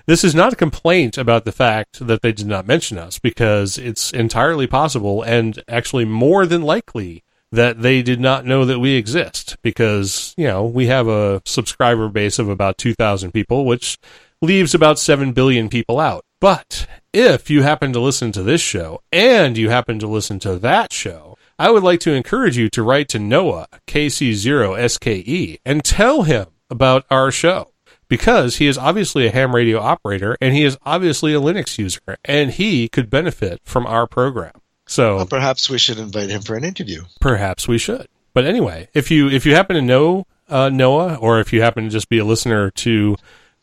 [0.06, 3.78] This is not a complaint about the fact that they did not mention us because
[3.78, 8.96] it's entirely possible and actually more than likely that they did not know that we
[8.96, 13.98] exist because, you know, we have a subscriber base of about 2,000 people, which
[14.41, 16.23] leaves about 7 billion people out.
[16.39, 20.58] But if you happen to listen to this show and you happen to listen to
[20.60, 25.84] that show, I would like to encourage you to write to Noah, KC0SKE, E, and
[25.84, 27.71] tell him about our show
[28.08, 32.17] because he is obviously a ham radio operator and he is obviously a Linux user
[32.23, 34.54] and he could benefit from our program.
[34.86, 37.04] So Well, perhaps we should invite him for an interview.
[37.19, 38.08] perhaps we should.
[38.34, 41.86] But anyway, if you if you happen to know uh, Noah or if you happen
[41.86, 43.17] to just be a listener to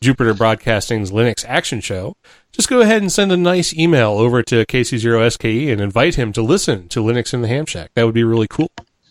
[0.05, 2.15] Jupiter Broadcasting's Linux Action Show,
[2.51, 6.31] just go ahead and send a nice email over to KC0SKE E and invite him
[6.33, 7.89] to listen to Linux in the Ham Shack.
[7.95, 8.69] That would be really cool.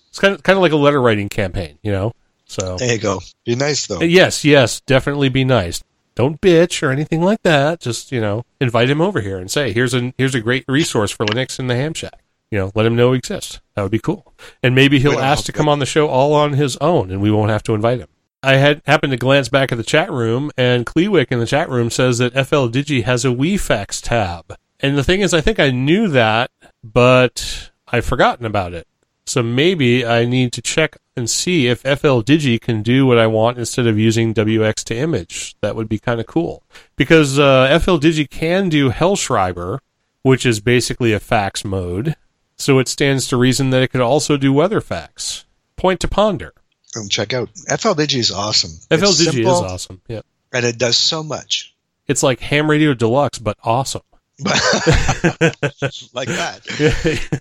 [0.08, 2.12] It's kind of kind of like a letter writing campaign, you know.
[2.46, 3.20] So There you go.
[3.44, 3.98] Be nice though.
[3.98, 5.82] Uh, yes, yes, definitely be nice.
[6.14, 7.80] Don't bitch or anything like that.
[7.80, 11.10] Just you know, invite him over here and say, "Here's a here's a great resource
[11.10, 12.20] for Linux in the Ham Shack."
[12.52, 13.60] You know, let him know we exist.
[13.74, 14.32] That would be cool.
[14.62, 17.32] And maybe he'll ask to- come on the show all on his own, and we
[17.32, 18.06] won't have to invite him.
[18.44, 21.68] I had happened to glance back at the chat room, and Kleewick in the chat
[21.68, 24.56] room says that FL Digi has a WeFax tab.
[24.80, 26.50] And the thing is, I think I knew that
[26.84, 28.86] but I've forgotten about it.
[29.26, 33.26] So maybe I need to check and see if FL Digi can do what I
[33.26, 35.56] want instead of using WX to image.
[35.62, 36.62] That would be kind of cool.
[36.96, 39.78] Because uh, FL Digi can do Hellschreiber,
[40.22, 42.16] which is basically a fax mode.
[42.56, 45.44] So it stands to reason that it could also do WeatherFax.
[45.76, 46.52] Point to ponder.
[46.96, 48.70] Um, check out FL Digi is awesome.
[48.88, 50.00] FL It's Digi is awesome.
[50.08, 50.20] Yeah.
[50.52, 51.74] and it does so much.
[52.06, 54.02] It's like Ham Radio Deluxe, but awesome.
[54.44, 56.60] like that.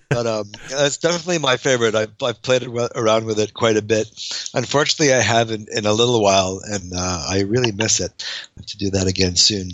[0.14, 1.96] But um, it's definitely my favorite.
[1.96, 4.06] I've, I've played around with it quite a bit.
[4.54, 8.12] Unfortunately, I haven't in a little while, and uh, I really miss it.
[8.56, 9.70] I have to do that again soon.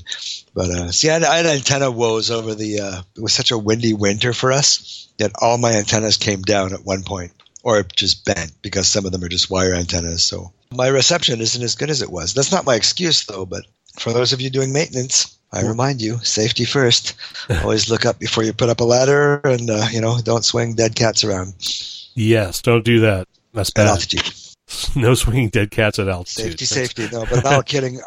[0.55, 2.81] But uh, see, I had, I had antenna woes over the.
[2.81, 6.73] Uh, it was such a windy winter for us that all my antennas came down
[6.73, 10.25] at one point, or just bent because some of them are just wire antennas.
[10.25, 12.35] So my reception isn't as good as it was.
[12.35, 13.47] That's not my excuse, though.
[13.47, 13.67] But
[13.99, 17.15] for those of you doing maintenance, I remind you, safety first.
[17.63, 20.75] Always look up before you put up a ladder, and uh, you know, don't swing
[20.75, 21.55] dead cats around
[22.15, 23.29] Yes, don't do that.
[23.53, 24.33] That's at altitude.
[24.95, 26.61] No swinging dead cats at altitude.
[26.61, 27.09] Safety, safety.
[27.11, 28.01] No, but all kidding.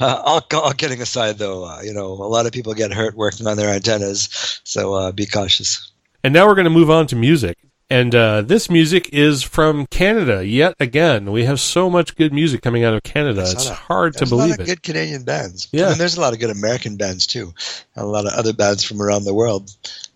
[0.00, 3.14] Uh, all, all kidding aside, though, uh, you know, a lot of people get hurt
[3.14, 5.92] working on their antennas, so uh, be cautious.
[6.22, 7.58] And now we're going to move on to music.
[7.90, 11.30] And uh, this music is from Canada yet again.
[11.30, 13.42] We have so much good music coming out of Canada.
[13.42, 14.66] It's a- hard to There's a lot believe of it.
[14.66, 15.68] good Canadian bands.
[15.70, 15.86] Yeah.
[15.86, 17.52] I mean, there's a lot of good American bands too,
[17.94, 19.70] and a lot of other bands from around the world.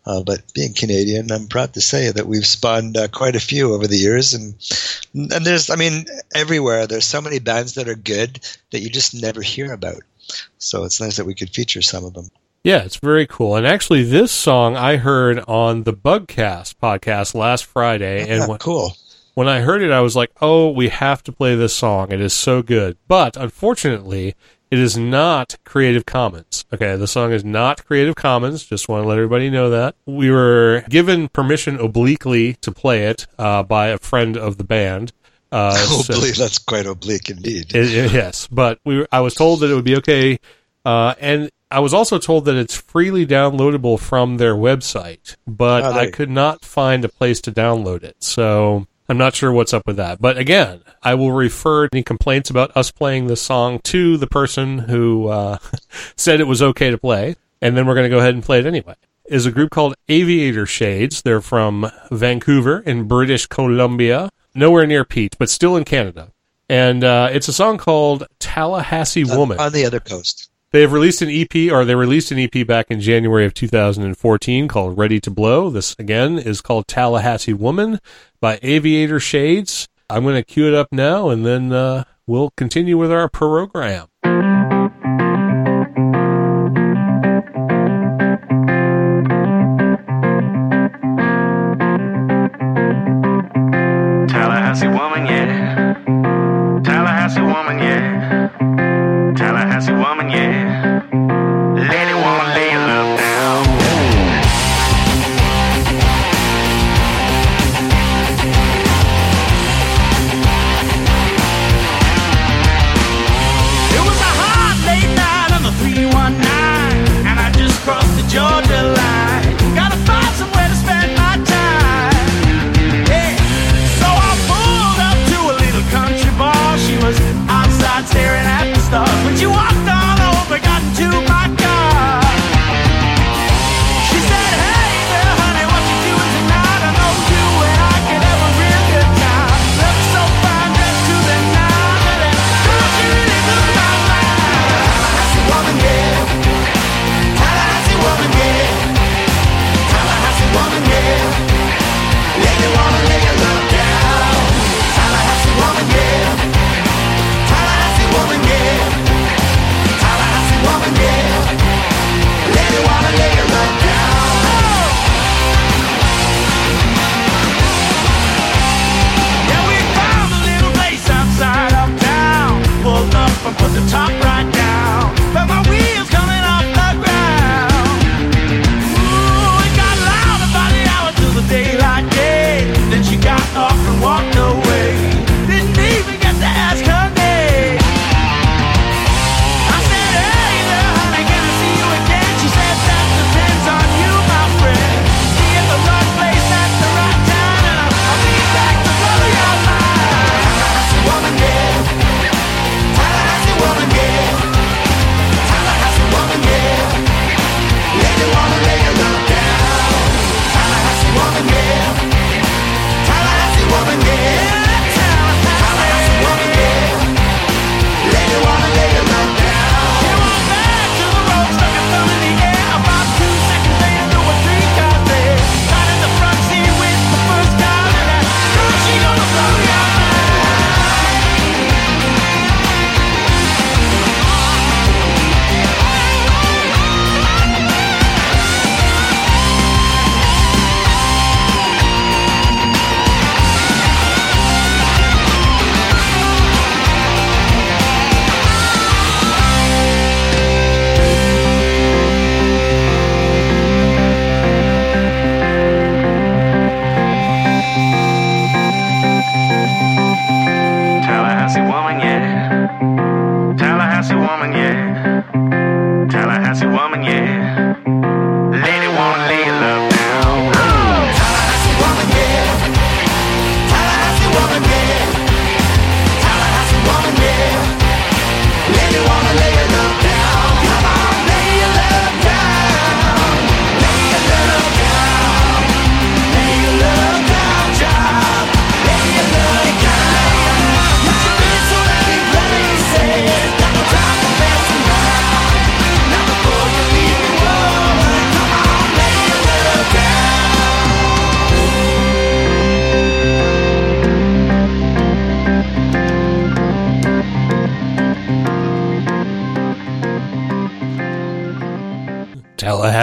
[0.06, 3.74] Uh, but being Canadian, I'm proud to say that we've spawned uh, quite a few
[3.74, 4.54] over the years, and
[5.14, 9.14] and there's, I mean, everywhere there's so many bands that are good that you just
[9.14, 10.00] never hear about.
[10.56, 12.30] So it's nice that we could feature some of them.
[12.64, 13.56] Yeah, it's very cool.
[13.56, 18.26] And actually, this song I heard on the Bugcast podcast last Friday.
[18.26, 18.96] Yeah, And when, cool.
[19.34, 22.12] when I heard it, I was like, oh, we have to play this song.
[22.12, 22.98] It is so good.
[23.06, 24.34] But unfortunately,
[24.70, 26.66] it is not Creative Commons.
[26.74, 28.64] Okay, the song is not Creative Commons.
[28.64, 29.94] Just want to let everybody know that.
[30.04, 35.12] We were given permission obliquely to play it uh, by a friend of the band.
[35.50, 37.74] Uh, so- Oblique, that's quite oblique indeed.
[37.74, 40.38] it- it- yes, but we were, I was told that it would be okay,
[40.84, 45.92] uh, and I was also told that it's freely downloadable from their website, but Oh,
[45.92, 48.16] I could not find a place to download it.
[48.24, 50.20] So I'm not sure what's up with that.
[50.20, 54.78] But again, I will refer any complaints about us playing this song to the person
[54.78, 55.58] who uh,
[56.16, 58.58] said it was okay to play, and then we're going to go ahead and play
[58.60, 58.94] it anyway.
[59.26, 61.20] Is a group called Aviator Shades.
[61.20, 66.32] They're from Vancouver in British Columbia, nowhere near Pete, but still in Canada.
[66.70, 69.58] And uh, it's a song called Tallahassee Woman.
[69.60, 70.47] on the other coast.
[70.70, 74.68] They have released an EP, or they released an EP back in January of 2014
[74.68, 75.70] called Ready to Blow.
[75.70, 78.00] This, again, is called Tallahassee Woman
[78.38, 79.88] by Aviator Shades.
[80.10, 84.08] I'm going to cue it up now, and then uh, we'll continue with our program.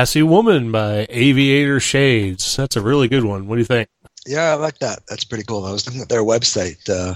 [0.06, 2.58] Tallahassee Woman by Aviator Shades.
[2.58, 3.48] That's a really good one.
[3.48, 3.90] What do you think?
[4.28, 5.00] Yeah, I like that.
[5.08, 5.66] That's pretty cool.
[5.66, 6.88] I was looking at their website.
[6.88, 7.16] Uh,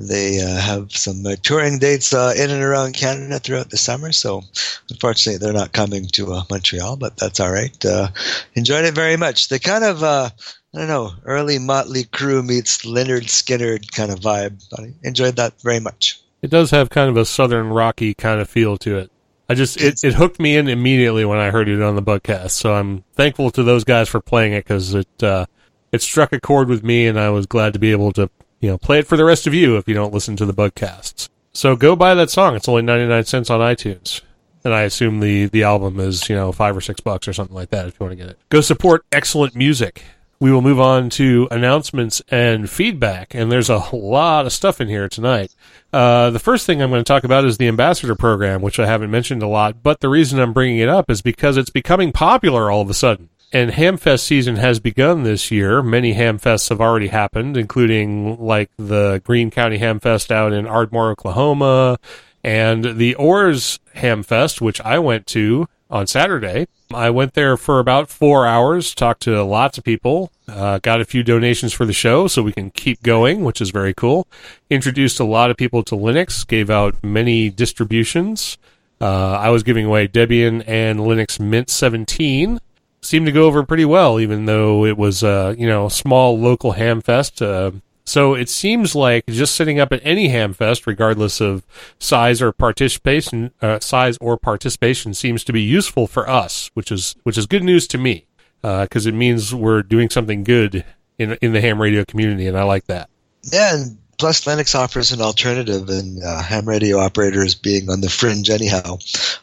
[0.00, 4.10] they uh, have some uh, touring dates uh, in and around Canada throughout the summer.
[4.10, 4.42] So,
[4.90, 7.84] unfortunately, they're not coming to uh, Montreal, but that's all right.
[7.84, 8.08] Uh,
[8.54, 9.48] enjoyed it very much.
[9.48, 10.30] They kind of, uh,
[10.74, 14.60] I don't know, early Motley Crue meets Lynyrd Skynyrd kind of vibe.
[14.76, 16.20] I enjoyed that very much.
[16.42, 19.12] It does have kind of a southern rocky kind of feel to it.
[19.48, 22.52] I just it, it hooked me in immediately when I heard it on the Bugcast.
[22.52, 25.46] So I'm thankful to those guys for playing it because it uh,
[25.92, 28.30] it struck a chord with me, and I was glad to be able to
[28.60, 30.54] you know play it for the rest of you if you don't listen to the
[30.54, 31.28] Bugcasts.
[31.52, 32.56] So go buy that song.
[32.56, 34.22] It's only ninety nine cents on iTunes.
[34.64, 37.54] And I assume the, the album is, you know, five or six bucks or something
[37.54, 38.38] like that if you want to get it.
[38.48, 40.02] Go support excellent music.
[40.40, 44.88] We will move on to announcements and feedback, and there's a lot of stuff in
[44.88, 45.54] here tonight.
[45.92, 48.86] Uh, the first thing I'm going to talk about is the ambassador program, which I
[48.86, 52.12] haven't mentioned a lot, but the reason I'm bringing it up is because it's becoming
[52.12, 53.28] popular all of a sudden.
[53.52, 55.80] And Hamfest season has begun this year.
[55.80, 61.98] Many Hamfests have already happened, including like the Greene County Hamfest out in Ardmore, Oklahoma,
[62.42, 66.66] and the Oars Hamfest, which I went to on Saturday.
[66.92, 71.04] I went there for about four hours, talked to lots of people, uh, got a
[71.04, 74.26] few donations for the show so we can keep going, which is very cool.
[74.68, 78.58] Introduced a lot of people to Linux, gave out many distributions.
[79.00, 82.58] Uh, I was giving away Debian and Linux Mint 17.
[83.00, 86.38] Seemed to go over pretty well, even though it was, uh, you know, a small
[86.38, 87.40] local hamfest.
[87.40, 91.64] Uh, so it seems like just sitting up at any hamfest, regardless of
[91.98, 97.16] size or participation, uh, size or participation, seems to be useful for us, which is
[97.22, 98.26] which is good news to me
[98.62, 100.84] because it means we're doing something good
[101.18, 103.08] in in the ham radio community, and I like that.
[103.42, 108.08] Yeah, and plus Linux offers an alternative, and uh, ham radio operators, being on the
[108.08, 108.98] fringe anyhow,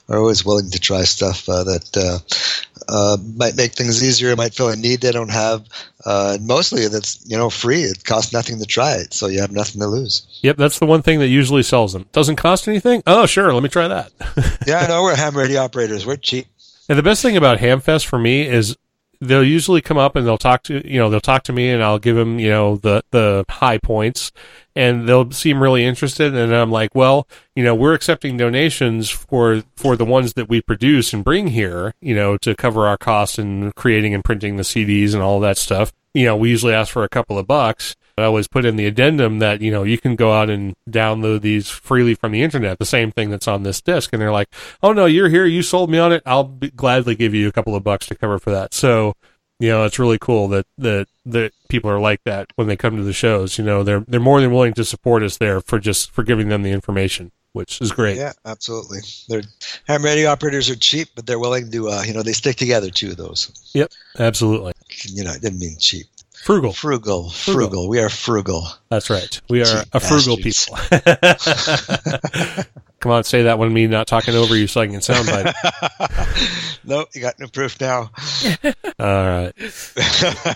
[0.10, 1.98] are always willing to try stuff uh, that
[2.92, 5.66] uh, might make things easier, might fill a need they don't have.
[6.06, 7.84] Uh, and mostly, that's you know free.
[7.84, 10.28] It costs nothing to try it, so you have nothing to lose.
[10.42, 12.06] Yep, that's the one thing that usually sells them.
[12.12, 13.02] Doesn't cost anything.
[13.08, 14.12] Oh, sure, let me try that.
[14.68, 16.06] yeah, I know we're ham radio operators.
[16.06, 16.48] We're cheap.
[16.90, 18.76] And the best thing about Hamfest for me is
[19.22, 21.84] they'll usually come up and they'll talk to you know they'll talk to me and
[21.84, 24.32] I'll give them you know the the high points
[24.76, 29.64] and they'll seem really interested and I'm like well you know we're accepting donations for
[29.78, 33.38] for the ones that we produce and bring here you know to cover our costs
[33.38, 35.94] in creating and printing the CDs and all that stuff.
[36.14, 38.86] You know we usually ask for a couple of bucks I always put in the
[38.86, 42.80] addendum that you know you can go out and download these freely from the internet,
[42.80, 44.14] the same thing that's on this disc.
[44.14, 44.50] And they're like,
[44.84, 45.46] "Oh no, you're here.
[45.46, 46.24] You sold me on it.
[46.26, 49.14] I'll be, gladly give you a couple of bucks to cover for that." So,
[49.60, 52.98] you know, it's really cool that that that people are like that when they come
[52.98, 53.58] to the shows.
[53.58, 56.50] You know, they're they're more than willing to support us there for just for giving
[56.50, 58.18] them the information, which is great.
[58.18, 59.00] Yeah, absolutely.
[59.28, 59.44] They're
[59.88, 62.90] ham radio operators are cheap, but they're willing to uh, you know they stick together
[62.90, 63.14] too.
[63.14, 64.74] Those Yep, absolutely.
[65.06, 66.08] you know I didn't mean cheap.
[66.44, 66.74] Frugal.
[66.74, 67.88] Frugal, frugal.
[67.88, 68.68] We are frugal.
[68.90, 69.40] That's right.
[69.48, 70.76] We are a frugal people.
[73.00, 75.54] Come on, say that when me not talking over you so I can soundbite.
[76.84, 78.10] no, you got no proof now.
[79.00, 79.54] All right.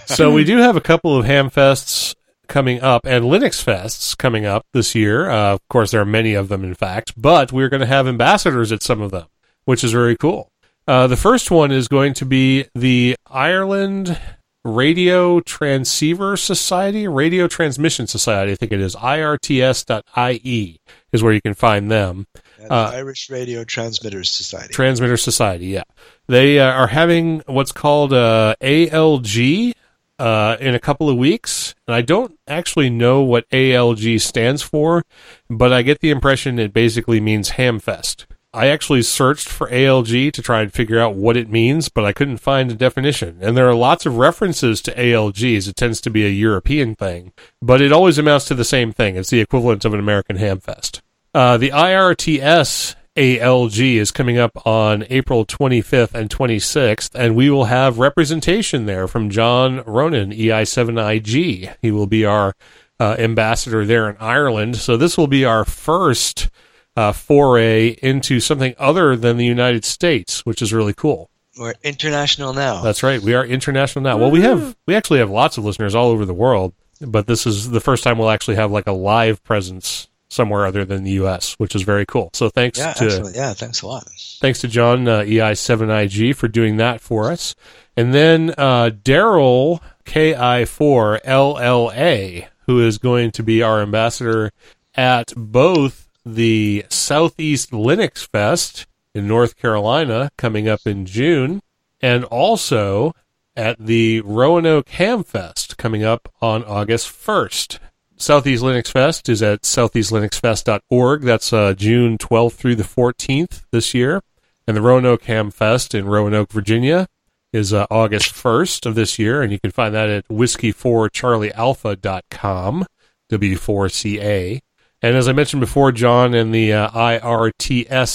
[0.07, 2.15] So we do have a couple of ham fests
[2.47, 5.29] coming up and Linux fests coming up this year.
[5.29, 8.07] Uh, of course, there are many of them, in fact, but we're going to have
[8.07, 9.27] ambassadors at some of them,
[9.65, 10.49] which is very cool.
[10.87, 14.19] Uh, the first one is going to be the Ireland
[14.65, 20.81] Radio Transceiver Society, Radio Transmission Society, I think it is, irts.ie
[21.13, 22.25] is where you can find them.
[22.59, 24.73] And Uh, Irish Radio Transmitters Society.
[24.73, 25.83] Transmitter Society, yeah.
[26.27, 29.73] They uh, are having what's called uh, ALG
[30.17, 31.75] uh, in a couple of weeks.
[31.87, 35.03] And I don't actually know what ALG stands for,
[35.47, 38.25] but I get the impression it basically means Hamfest.
[38.55, 42.13] I actually searched for ALG to try and figure out what it means, but I
[42.13, 43.37] couldn't find a definition.
[43.41, 45.67] And there are lots of references to ALGs.
[45.67, 49.17] It tends to be a European thing, but it always amounts to the same thing.
[49.17, 51.01] It's the equivalent of an American Hamfest.
[51.33, 57.65] Uh, the IRTS ALG is coming up on April 25th and 26th, and we will
[57.65, 61.75] have representation there from John Ronan, EI7IG.
[61.81, 62.53] He will be our
[62.99, 64.77] uh, ambassador there in Ireland.
[64.77, 66.49] So this will be our first
[66.95, 71.29] uh, foray into something other than the United States, which is really cool.
[71.57, 72.81] We're international now.
[72.81, 73.21] That's right.
[73.21, 74.17] We are international now.
[74.17, 77.47] Well, we have we actually have lots of listeners all over the world, but this
[77.47, 81.11] is the first time we'll actually have like a live presence somewhere other than the
[81.11, 82.29] U.S., which is very cool.
[82.33, 83.35] So thanks yeah, to excellent.
[83.37, 84.05] Yeah, thanks a lot.
[84.41, 87.55] thanks to John uh, EI7IG for doing that for us,
[87.95, 94.51] and then uh, Daryl KI4LLA, who is going to be our ambassador
[94.95, 101.61] at both the Southeast Linux Fest in North Carolina coming up in June,
[102.01, 103.13] and also
[103.55, 107.79] at the Roanoke Ham Fest coming up on August 1st.
[108.17, 111.21] Southeast Linux Fest is at southeastlinuxfest.org.
[111.21, 114.21] That's uh, June 12th through the 14th this year.
[114.67, 117.07] And the Roanoke Ham Fest in Roanoke, Virginia
[117.53, 119.41] is uh, August 1st of this year.
[119.41, 122.85] And you can find that at whiskey4charliealpha.com,
[123.31, 124.61] W4CA.
[125.05, 128.07] And as I mentioned before, John, and the uh, IRTS.IE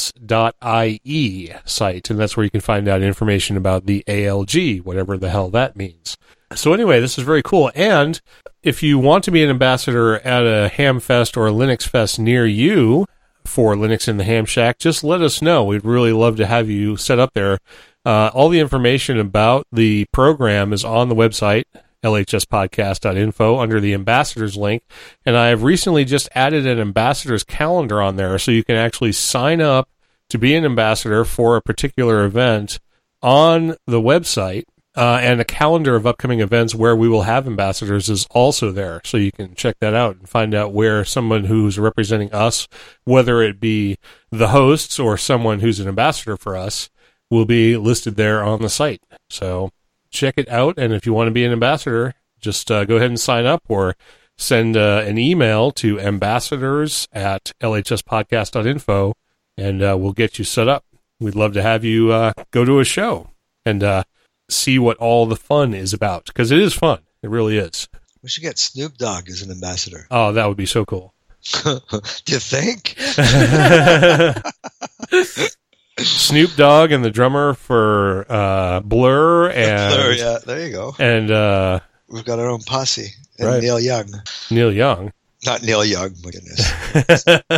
[1.64, 5.50] site, and that's where you can find out information about the ALG, whatever the hell
[5.50, 6.16] that means.
[6.52, 7.70] So anyway, this is very cool.
[7.76, 8.20] And
[8.64, 12.18] if you want to be an ambassador at a Ham Fest or a Linux Fest
[12.18, 13.06] near you
[13.44, 15.62] for Linux in the Ham Shack, just let us know.
[15.62, 17.58] We'd really love to have you set up there.
[18.04, 21.66] Uh, all the information about the program is on the website,
[22.02, 24.82] lhspodcast.info, under the ambassadors link.
[25.24, 29.12] And I have recently just added an ambassador's calendar on there so you can actually
[29.12, 29.88] sign up
[30.28, 32.78] to be an ambassador for a particular event
[33.22, 34.64] on the website.
[34.96, 39.00] Uh, and a calendar of upcoming events where we will have ambassadors is also there.
[39.04, 42.66] So you can check that out and find out where someone who's representing us,
[43.04, 43.98] whether it be
[44.30, 46.90] the hosts or someone who's an ambassador for us,
[47.30, 49.00] will be listed there on the site.
[49.30, 49.70] So
[50.10, 50.78] check it out.
[50.78, 53.62] And if you want to be an ambassador, just uh, go ahead and sign up
[53.68, 53.94] or
[54.36, 59.14] send uh, an email to ambassadors at lhspodcast.info
[59.56, 60.84] and uh, we'll get you set up.
[61.18, 63.30] We'd love to have you uh, go to a show
[63.66, 64.04] and uh,
[64.48, 67.00] see what all the fun is about because it is fun.
[67.22, 67.88] It really is.
[68.22, 70.06] We should get Snoop Dogg as an ambassador.
[70.10, 71.14] Oh, that would be so cool.
[71.64, 71.80] Do
[72.26, 72.96] you think?
[76.04, 80.94] Snoop Dogg and the drummer for uh, Blur and Blur, yeah, there you go.
[80.98, 83.08] and uh, We've got our own posse.
[83.38, 83.62] And Right.
[83.62, 84.08] Neil Young.
[84.50, 85.12] Neil Young.
[85.46, 87.50] Not Neil Young, my goodness.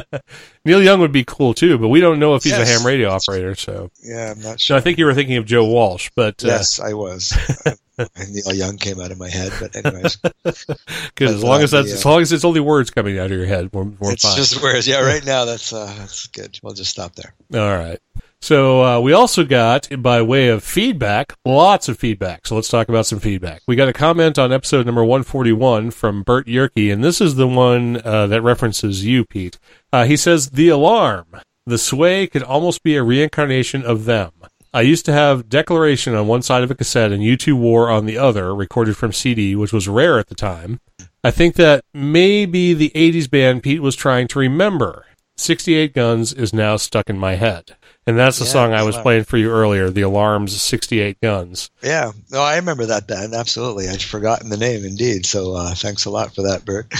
[0.65, 2.69] Neil Young would be cool too, but we don't know if he's Yes.
[2.69, 3.57] a ham radio operator.
[3.57, 4.77] So, Yeah, I'm not so sure.
[4.77, 7.33] I think you were thinking of Joe Walsh, but uh, yes, I was.
[7.99, 11.89] and Neil Young came out of my head, but anyways, because as long as that's
[11.89, 14.13] the, uh, as long as it's only words coming out of your head, we're, we're
[14.13, 14.37] it's fine.
[14.37, 14.87] just words.
[14.87, 16.61] Yeah, right now that's uh, that's good.
[16.63, 17.35] We'll just stop there.
[17.53, 17.99] All right.
[18.43, 22.45] So uh, we also got, by way of feedback, lots of feedback.
[22.45, 23.63] So let's talk about some feedback.
[23.69, 27.47] We got a comment on episode number 141 from Bert Yerke, and this is the
[27.47, 29.61] one uh, that references you, Pete.
[29.93, 31.27] Uh, he says, The alarm.
[31.67, 34.33] The sway could almost be a reincarnation of them.
[34.75, 38.07] I used to have Declaration on one side of a cassette and U2 War on
[38.07, 40.81] the other, recorded from CD, which was rare at the time.
[41.23, 45.07] I think that maybe the 80s band Pete was trying to remember.
[45.37, 47.77] 68 Guns is now stuck in my head.
[48.07, 51.71] And that's the Yeah, song I was playing for you earlier, The Alarms 68 Guns.
[51.83, 53.33] Yeah, no, I remember that band.
[53.33, 54.85] Absolutely, I'd forgotten the name.
[54.85, 56.93] Indeed, so uh, thanks a lot for that, Bert.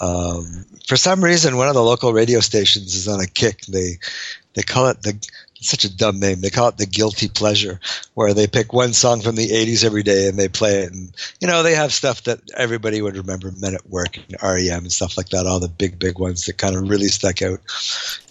[0.00, 3.62] Um, for some reason, one of the local radio stations is on a kick.
[3.62, 3.98] They
[4.54, 5.18] they call it the
[5.64, 6.40] such a dumb name.
[6.40, 7.80] They call it the guilty pleasure,
[8.14, 10.92] where they pick one song from the '80s every day and they play it.
[10.92, 14.84] And you know, they have stuff that everybody would remember: Men at Work and REM
[14.84, 15.46] and stuff like that.
[15.46, 17.60] All the big, big ones that kind of really stuck out.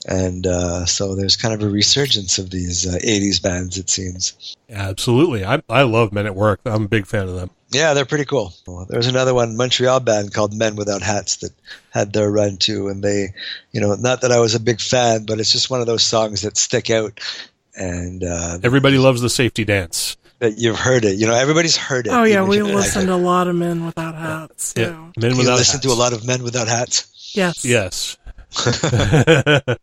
[0.08, 3.78] And uh, so there's kind of a resurgence of these uh, '80s bands.
[3.78, 4.56] It seems.
[4.70, 5.46] Absolutely.
[5.46, 6.62] I, I love Men at Work.
[6.66, 7.52] I'm a big fan of them.
[7.74, 8.54] Yeah, they're pretty cool.
[8.90, 11.52] There's another one, Montreal band called Men Without Hats that
[11.92, 13.34] had their run too, and they,
[13.72, 16.04] you know, not that I was a big fan, but it's just one of those
[16.04, 17.20] songs that stick out,
[17.76, 20.16] and uh, Everybody loves the safety dance.
[20.40, 21.18] that you've heard it.
[21.18, 22.12] You know, everybody's heard it.
[22.14, 24.74] Oh yeah, we you listen to a lot of men without hats.
[24.76, 24.82] So.
[24.82, 25.12] Yeah.
[25.18, 25.86] Men You without listen hats.
[25.88, 27.32] to a lot of Men Without Hats.
[27.36, 27.64] Yes.
[27.66, 28.18] Yes.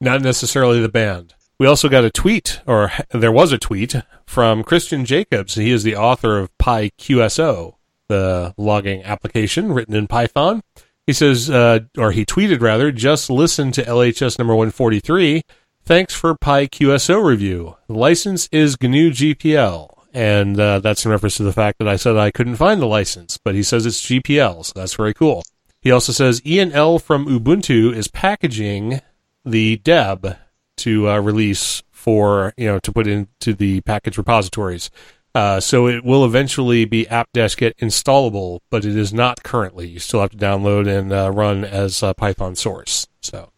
[0.00, 1.34] Not necessarily the band.
[1.60, 3.94] We also got a tweet, or there was a tweet
[4.24, 5.56] from Christian Jacobs.
[5.56, 7.74] He is the author of PyQSO,
[8.08, 10.62] the logging application written in Python.
[11.06, 15.42] He says, uh, or he tweeted rather, just listen to LHS number 143.
[15.84, 17.76] Thanks for PyQSO review.
[17.88, 21.96] The license is GNU GPL, and uh, that's in reference to the fact that I
[21.96, 25.42] said I couldn't find the license, but he says it's GPL, so that's very cool.
[25.82, 29.02] He also says Ian L from Ubuntu is packaging
[29.44, 30.38] the deb
[30.80, 34.90] to uh, release for you know to put into the package repositories.
[35.32, 39.86] Uh, so it will eventually be apt-get installable, but it is not currently.
[39.86, 43.06] You still have to download and uh, run as uh, Python source.
[43.22, 43.52] So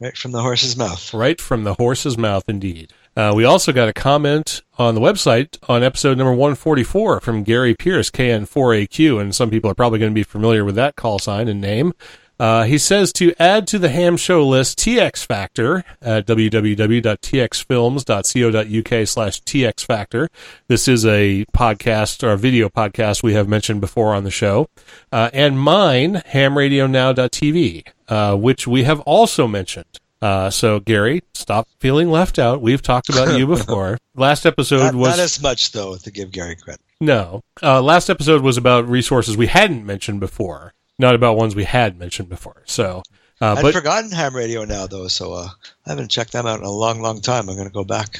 [0.00, 1.14] Right from the horse's mouth.
[1.14, 2.92] right from the horse's mouth, indeed.
[3.16, 7.76] Uh, we also got a comment on the website on episode number 144 from Gary
[7.76, 11.46] Pearce, KN4AQ, and some people are probably going to be familiar with that call sign
[11.46, 11.92] and name.
[12.38, 19.42] Uh, he says to add to the ham show list TX Factor at www.txfilms.co.uk slash
[19.42, 20.28] TX Factor.
[20.68, 24.68] This is a podcast or a video podcast we have mentioned before on the show.
[25.12, 30.00] Uh, and mine, hamradionow.tv, uh, which we have also mentioned.
[30.20, 32.62] Uh, so Gary, stop feeling left out.
[32.62, 33.98] We've talked about you before.
[34.16, 36.80] Last episode Not, was not as much though to give Gary credit.
[37.00, 37.42] no.
[37.62, 41.98] Uh, last episode was about resources we hadn't mentioned before, not about ones we had
[41.98, 42.62] mentioned before.
[42.66, 43.02] So,
[43.40, 45.48] uh, I'd but forgotten Ham Radio now though, so uh,
[45.86, 47.48] I haven't checked them out in a long, long time.
[47.48, 48.18] I'm going to go back.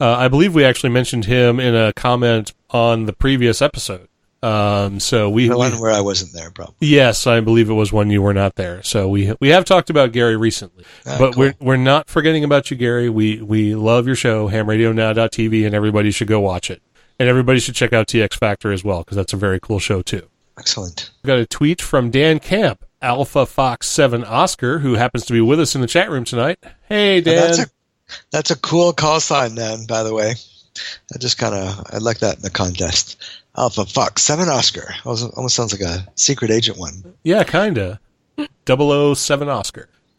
[0.00, 4.08] uh, I believe we actually mentioned him in a comment on the previous episode.
[4.42, 6.74] Um, so we, The we where I wasn't there, probably.
[6.80, 8.82] yes, I believe it was when you were not there.
[8.82, 11.40] So we we have talked about Gary recently, Ah, but cool.
[11.44, 13.08] we're we're not forgetting about you, Gary.
[13.08, 16.82] We we love your show, HamRadioNow.tv, and everybody should go watch it,
[17.18, 20.02] and everybody should check out TX Factor as well because that's a very cool show
[20.02, 20.28] too.
[20.58, 21.10] Excellent.
[21.22, 25.40] We got a tweet from Dan Camp, Alpha Fox Seven Oscar, who happens to be
[25.40, 26.58] with us in the chat room tonight.
[26.88, 27.36] Hey, Dan.
[27.36, 27.66] That's a
[28.30, 29.86] that's a cool call sign, man.
[29.86, 30.34] By the way,
[31.14, 33.22] I just kind of I like that in the contest.
[33.56, 34.94] Alpha Fox Seven Oscar.
[35.04, 37.14] Almost, almost sounds like a secret agent one.
[37.22, 38.00] Yeah, kinda.
[38.66, 39.88] 007 Oscar.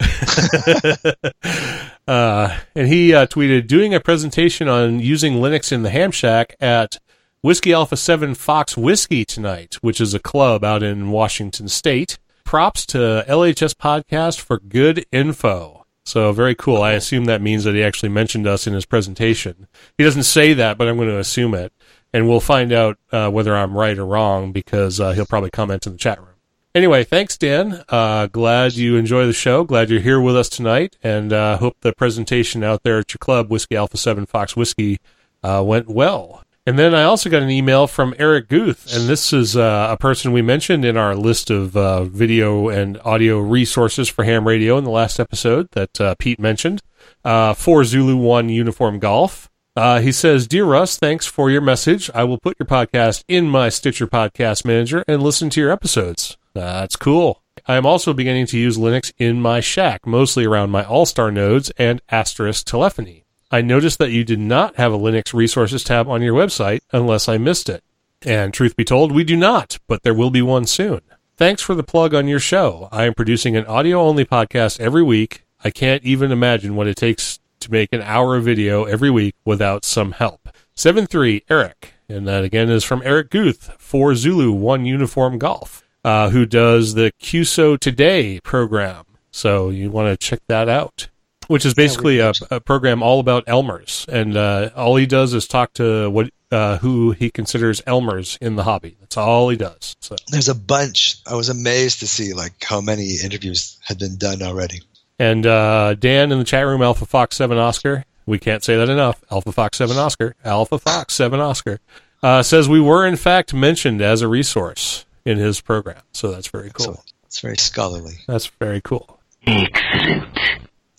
[2.08, 6.56] uh, and he uh, tweeted, doing a presentation on using Linux in the Ham Shack
[6.60, 6.98] at
[7.40, 12.18] Whiskey Alpha 7 Fox Whiskey tonight, which is a club out in Washington State.
[12.42, 15.86] Props to LHS Podcast for good info.
[16.04, 16.82] So very cool.
[16.82, 19.68] I assume that means that he actually mentioned us in his presentation.
[19.96, 21.72] He doesn't say that, but I'm going to assume it.
[22.12, 25.86] And we'll find out uh, whether I'm right or wrong because uh, he'll probably comment
[25.86, 26.34] in the chat room.
[26.74, 27.84] Anyway, thanks, Dan.
[27.88, 29.62] Uh, glad you enjoy the show.
[29.62, 33.18] Glad you're here with us tonight, and uh, hope the presentation out there at your
[33.18, 34.98] club, Whiskey Alpha Seven Fox Whiskey,
[35.44, 36.42] uh, went well.
[36.68, 39.96] And then I also got an email from Eric Guth, and this is uh, a
[39.96, 44.76] person we mentioned in our list of uh, video and audio resources for ham radio
[44.76, 46.82] in the last episode that uh, Pete mentioned.
[47.24, 49.48] Uh, for Zulu One Uniform Golf.
[49.76, 52.10] Uh, he says, Dear Russ, thanks for your message.
[52.14, 56.36] I will put your podcast in my Stitcher podcast manager and listen to your episodes.
[56.52, 57.42] That's cool.
[57.66, 61.30] I am also beginning to use Linux in my shack, mostly around my All Star
[61.30, 63.24] nodes and Asterisk telephony.
[63.50, 67.28] I noticed that you did not have a Linux resources tab on your website unless
[67.28, 67.82] I missed it.
[68.22, 71.00] And truth be told, we do not, but there will be one soon.
[71.36, 72.88] Thanks for the plug on your show.
[72.90, 75.44] I am producing an audio only podcast every week.
[75.64, 79.34] I can't even imagine what it takes to make an hour of video every week
[79.44, 80.48] without some help.
[80.76, 81.94] 7-3, Eric.
[82.08, 86.94] And that again is from Eric Guth for Zulu 1 Uniform Golf, uh, who does
[86.94, 89.04] the QSO Today program.
[89.30, 91.08] So you want to check that out,
[91.48, 94.06] which is basically a, a program all about Elmers.
[94.06, 98.56] And uh, all he does is talk to what uh, who he considers Elmers in
[98.56, 98.96] the hobby.
[99.00, 99.96] That's all he does.
[100.00, 101.16] So There's a bunch.
[101.26, 104.80] I was amazed to see like how many interviews had been done already.
[105.18, 108.04] And uh, Dan in the chat room, Alpha Fox 7 Oscar.
[108.24, 109.22] We can't say that enough.
[109.30, 110.36] Alpha Fox 7 Oscar.
[110.44, 111.80] Alpha Fox 7 Oscar.
[112.22, 116.02] Uh, says we were, in fact, mentioned as a resource in his program.
[116.12, 116.94] So that's very cool.
[116.94, 119.20] So it's very scholarly, That's very cool.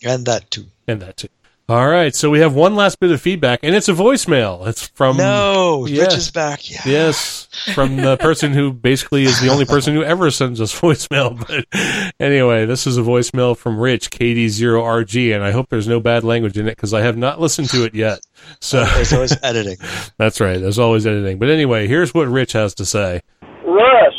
[0.04, 0.66] And that too.
[0.86, 1.28] And that too.
[1.70, 2.12] All right.
[2.12, 4.66] So we have one last bit of feedback, and it's a voicemail.
[4.66, 5.16] It's from.
[5.16, 6.02] no, yeah.
[6.02, 6.68] Rich is back.
[6.68, 6.80] Yeah.
[6.84, 7.46] Yes,
[7.76, 11.38] from the person who basically is the only person who ever sends us voicemail.
[11.38, 16.24] But anyway, this is a voicemail from Rich KD0RG, and I hope there's no bad
[16.24, 18.18] language in it because I have not listened to it yet.
[18.58, 19.76] So There's always editing.
[20.18, 20.60] that's right.
[20.60, 21.38] There's always editing.
[21.38, 23.20] But anyway, here's what Rich has to say.
[23.42, 24.14] Russ,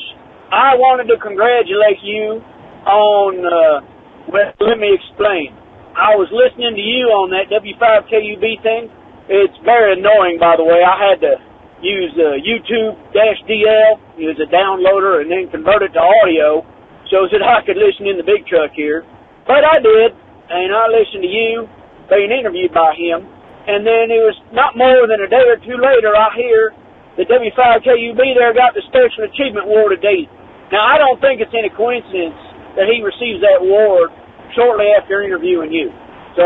[0.54, 2.42] I wanted to congratulate you
[2.88, 5.58] on, uh, well, let me explain.
[6.02, 8.90] I was listening to you on that W5KUB thing.
[9.30, 10.82] It's very annoying, by the way.
[10.82, 11.38] I had to
[11.78, 16.66] use uh, YouTube-DL, use a downloader, and then convert it to audio
[17.14, 19.06] so that I could listen in the big truck here.
[19.46, 20.18] But I did,
[20.50, 21.70] and I listened to you
[22.10, 23.22] being interviewed by him.
[23.70, 26.74] And then it was not more than a day or two later, I hear
[27.14, 30.26] the W5KUB there got the Special Achievement Award today.
[30.74, 32.42] Now, I don't think it's any coincidence
[32.74, 34.18] that he receives that award
[34.56, 35.92] shortly after interviewing you.
[36.36, 36.44] So,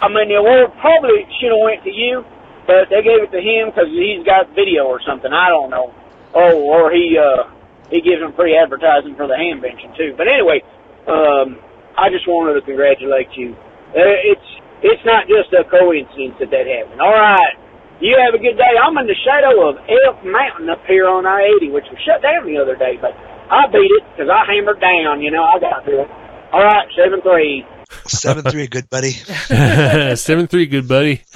[0.00, 2.22] I mean, the award probably should have went to you,
[2.66, 5.32] but they gave it to him because he's got video or something.
[5.32, 5.94] I don't know.
[6.34, 7.48] Oh, or he uh,
[7.90, 10.12] he gives them free advertising for the Hamvention too.
[10.16, 10.60] But anyway,
[11.08, 11.56] um,
[11.96, 13.56] I just wanted to congratulate you.
[13.96, 14.48] Uh, it's
[14.84, 17.00] it's not just a coincidence that that happened.
[17.00, 17.56] All right.
[17.98, 18.74] You have a good day.
[18.78, 22.46] I'm in the shadow of Elk Mountain up here on I-80, which was shut down
[22.46, 23.10] the other day, but
[23.50, 25.18] I beat it because I hammered down.
[25.18, 26.10] You know, I got through it.
[26.52, 27.66] All right, seven three.
[28.06, 29.10] Seven three, good buddy.
[30.16, 31.22] Seven three, good buddy.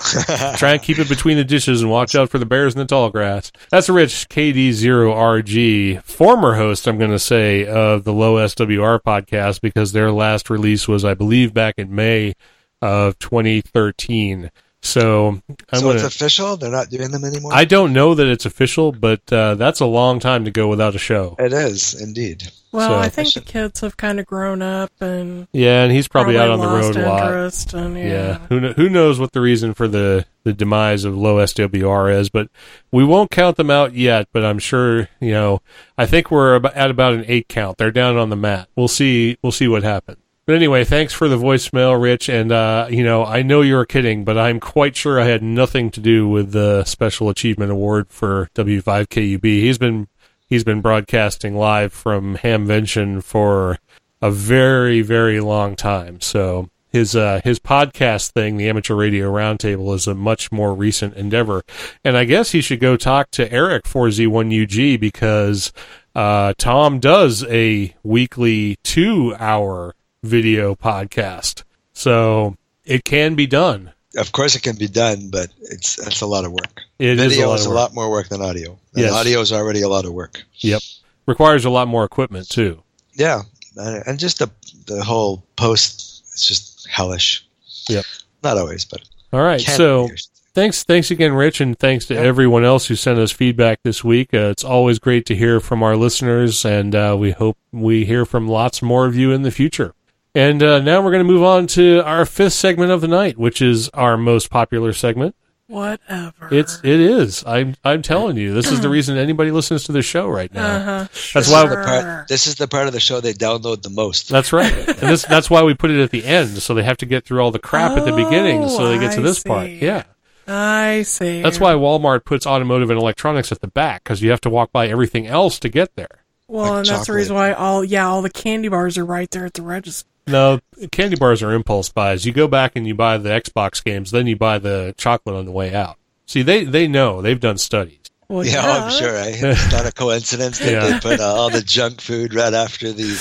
[0.56, 2.84] Try and keep it between the dishes and watch out for the bears in the
[2.86, 3.52] tall grass.
[3.70, 9.92] That's Rich KD0RG, former host, I'm going to say, of the Low SWR podcast because
[9.92, 12.34] their last release was, I believe, back in May
[12.80, 14.50] of 2013.
[14.85, 15.41] So
[15.72, 16.57] I'm so going it's official.
[16.57, 17.53] They're not doing them anymore.
[17.55, 20.95] I don't know that it's official, but uh, that's a long time to go without
[20.97, 21.37] a show.
[21.39, 22.51] it is indeed.
[22.72, 26.09] Well, So- I think the kids have kind of grown up and Yeah, and he's
[26.09, 27.74] probably, out on the road a lot.
[27.74, 28.05] And, yeah.
[28.05, 32.28] Yeah, who who knows what the reason for the the demise of low SWR is,
[32.28, 32.49] but
[32.91, 34.26] we won't count them out yet.
[34.33, 35.61] But I'm sure you know.
[35.97, 37.78] I think we're at about an eight count.
[37.78, 38.68] They're down on the mat.
[38.74, 39.37] We'll see.
[39.43, 40.18] We'll see what happens.
[40.45, 42.28] But anyway, thanks for the voicemail, Rich.
[42.28, 45.90] And uh, you know, I know you're kidding, but I'm quite sure I had nothing
[45.93, 49.45] to do with the Special Achievement Award for W5KUB.
[49.45, 50.09] He's been
[50.49, 53.78] he's been broadcasting live from Hamvention for
[54.20, 56.20] a very very long time.
[56.20, 61.14] So his uh, his podcast thing, the Amateur Radio Roundtable, is a much more recent
[61.14, 61.62] endeavor.
[62.05, 65.72] And I guess he should go talk to Eric 4Z1UG because
[66.14, 71.62] uh, Tom does a weekly two hour video podcast.
[71.92, 73.92] So it can be done.
[74.16, 76.82] Of course, it can be done, but it's that's a lot of work.
[76.98, 78.78] It is Video a lot is a lot more work than audio.
[78.94, 79.12] And Yes.
[79.12, 80.42] audio is already a lot of work.
[80.58, 80.82] Yep.
[81.26, 82.82] Requires a lot more equipment too.
[83.14, 83.42] Yeah,
[83.76, 84.50] and just the
[84.86, 87.46] the whole post is just hellish.
[87.88, 88.04] Yep.
[88.42, 89.00] Not always, but
[89.32, 89.60] All right.
[89.60, 90.08] So
[90.54, 92.22] thanks thanks again rich and thanks to Yep.
[92.24, 95.82] everyone else who sent us feedback this week uh, it's always great to hear from
[95.82, 99.50] our listeners and uh, we hope we hear from lots more of you in the
[99.50, 99.94] future
[100.35, 103.37] and uh, now we're going to move on to our fifth segment of the night
[103.39, 105.35] which is our most popular segment
[105.68, 106.49] Whatever.
[106.51, 110.03] it's it is i'm i'm telling you this is the reason anybody listens to the
[110.03, 110.99] show right now uh-huh.
[111.11, 112.28] That's this why- is the part.
[112.28, 114.28] This is the part of the show they download the most.
[114.28, 116.99] that's right and this that's why we put it at the end so they have
[116.99, 119.26] to get through all the crap at the beginning so they get to Oh, I
[119.26, 120.03] this part yeah
[120.45, 121.41] I see.
[121.41, 124.72] That's why Walmart puts automotive and electronics at the back because you have to walk
[124.72, 126.24] by everything else to get there.
[126.49, 129.30] Well, like and that's the reason why all yeah, all the candy bars are right
[129.30, 130.09] there at the register.
[130.26, 130.60] No,
[130.92, 132.24] candy bars are impulse buys.
[132.24, 135.44] You go back and you buy the Xbox games, then you buy the chocolate on
[135.46, 135.96] the way out.
[136.26, 137.98] See, they they know they've done studies.
[138.28, 139.12] Well, yeah, I'm sure.
[139.12, 139.34] Right?
[139.42, 140.86] It's not a coincidence that Yeah.
[140.86, 143.18] they put uh, all the junk food right after the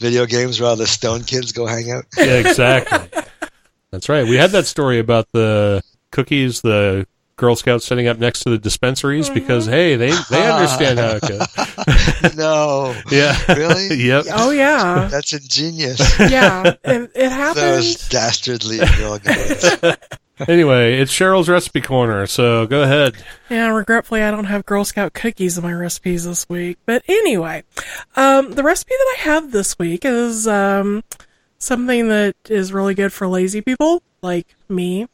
[0.00, 2.04] video games where all the stone kids go hang out.
[2.18, 3.22] Yeah, exactly.
[3.90, 4.26] That's right.
[4.26, 5.82] We had that story about the
[6.12, 7.06] cookies, the
[7.40, 11.22] Girl Scouts setting up next to the dispensaries because hey, they they understand how it
[11.22, 12.36] goes.
[12.36, 13.36] no, Yeah.
[13.54, 13.96] really?
[14.06, 14.26] yep.
[14.32, 15.98] Oh yeah, That's ingenious.
[16.20, 16.74] yeah.
[16.84, 17.64] And it happened.
[17.64, 19.96] Those dastardly girl guys.
[20.48, 23.14] Anyway, it's Cheryl's recipe corner, so go ahead.
[23.50, 26.78] Yeah, regretfully, I don't have Girl Scout cookies in my recipes this week.
[26.86, 27.62] But anyway,
[28.16, 31.04] um, the recipe that I have this week is um,
[31.58, 35.08] something that is really good for lazy people like me.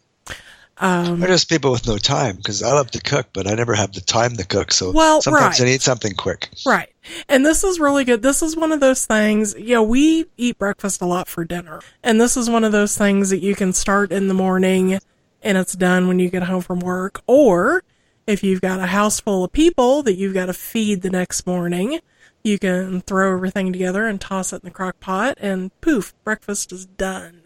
[0.78, 3.74] Um, Or just people with no time, because I love to cook, but I never
[3.74, 4.72] have the time to cook.
[4.72, 5.66] So Well, sometimes right.
[5.66, 6.50] I need something quick.
[6.66, 6.92] Right.
[7.28, 8.22] And this is really good.
[8.22, 11.80] This is one of those things, you know, we eat breakfast a lot for dinner.
[12.02, 14.98] And this is one of those things that you can start in the morning
[15.42, 17.22] and it's done when you get home from work.
[17.26, 17.84] Or
[18.26, 21.46] if you've got a house full of people that you've got to feed the next
[21.46, 22.00] morning,
[22.42, 26.72] you can throw everything together and toss it in the crock pot and poof, breakfast
[26.72, 27.42] is done.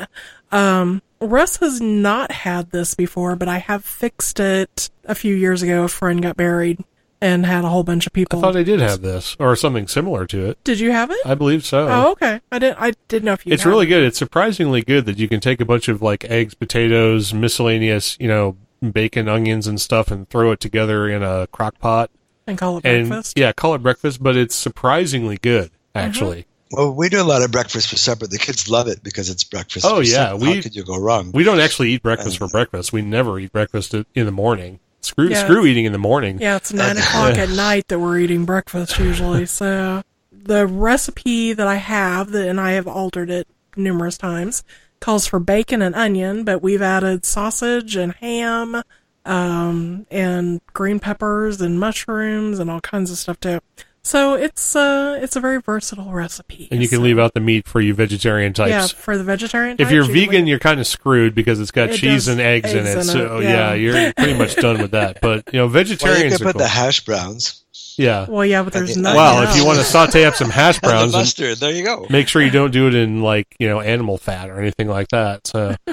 [0.52, 5.62] Um, Russ has not had this before, but I have fixed it a few years
[5.62, 5.84] ago.
[5.84, 6.82] A friend got married
[7.20, 8.38] and had a whole bunch of people.
[8.38, 10.64] I thought I did have this or something similar to it.
[10.64, 11.18] Did you have it?
[11.26, 11.86] I believe so.
[11.88, 12.40] Oh, okay.
[12.50, 12.78] I didn't.
[12.80, 13.52] I didn't know if you.
[13.52, 13.90] It's really it.
[13.90, 14.02] good.
[14.04, 18.28] It's surprisingly good that you can take a bunch of like eggs, potatoes, miscellaneous, you
[18.28, 22.10] know, bacon, onions, and stuff, and throw it together in a crock pot.
[22.46, 23.38] and call it And breakfast.
[23.38, 26.40] yeah, call it breakfast, but it's surprisingly good, Mm-hmm.
[26.72, 26.84] Actually.
[26.84, 28.26] Well, we do a lot of breakfast for supper.
[28.26, 29.84] The kids love it because it's breakfast.
[29.86, 30.36] Oh, for yeah, supper.
[30.44, 31.30] we- How could you go wrong?
[31.32, 32.92] We don't actually eat breakfast for breakfast.
[32.92, 34.80] We never eat breakfast in the morning.
[35.02, 35.42] Screw Yeah.
[35.44, 36.38] screw eating in the morning.
[36.40, 39.46] Yeah, it's nine o'clock at night that we're eating breakfast usually.
[39.46, 44.62] So the recipe that I have, that, and I have altered it numerous times,
[45.00, 48.82] calls for bacon and onion, but we've added sausage and ham,
[49.24, 53.64] um, and green peppers and mushrooms and all kinds of stuff to it.
[54.02, 56.68] So it's uh it's a very versatile recipe.
[56.70, 58.70] And you can So- leave out the meat for you vegetarian types.
[58.70, 59.76] yeah for the vegetarian.
[59.78, 62.40] if you're you vegan, leave- you're kind of screwed because it's got It cheese and
[62.40, 62.96] eggs, in it.
[62.96, 63.72] in So it, yeah.
[63.72, 63.74] yeah.
[63.74, 65.20] you're pretty much done with that.
[65.20, 66.62] But you know, Well, you vegetarians could are put cool.
[66.62, 67.62] the hash browns.
[67.98, 68.24] yeah.
[68.28, 69.16] well, yeah, but there's And the no.
[69.16, 71.58] Well, if you want to saute up some hash And the browns, and mustard.
[71.58, 72.06] There you go.
[72.08, 75.08] make sure you don't do it in like you know animal fat or anything like
[75.08, 75.46] that.
[75.46, 75.76] So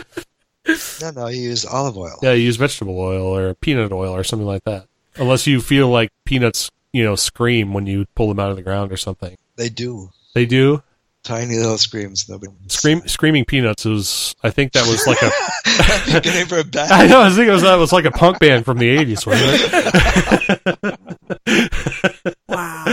[1.01, 2.17] No, no, you use olive oil.
[2.21, 4.85] yeah, you use vegetable oil or peanut oil or something like that.
[5.15, 8.63] Unless you feel like peanuts, you know, scream when you pull them out of the
[8.63, 9.37] ground or something.
[9.55, 10.09] They do.
[10.33, 10.83] They do.
[11.23, 12.29] Tiny little screams.
[12.29, 12.53] Nobody.
[12.67, 14.35] Scream, screaming peanuts was.
[14.43, 15.31] I think that was like a.
[16.21, 16.91] Beginning for a band.
[16.91, 17.21] I know.
[17.21, 20.99] I think it was that was like a punk band from the eighties, wasn't it?
[22.47, 22.85] wow,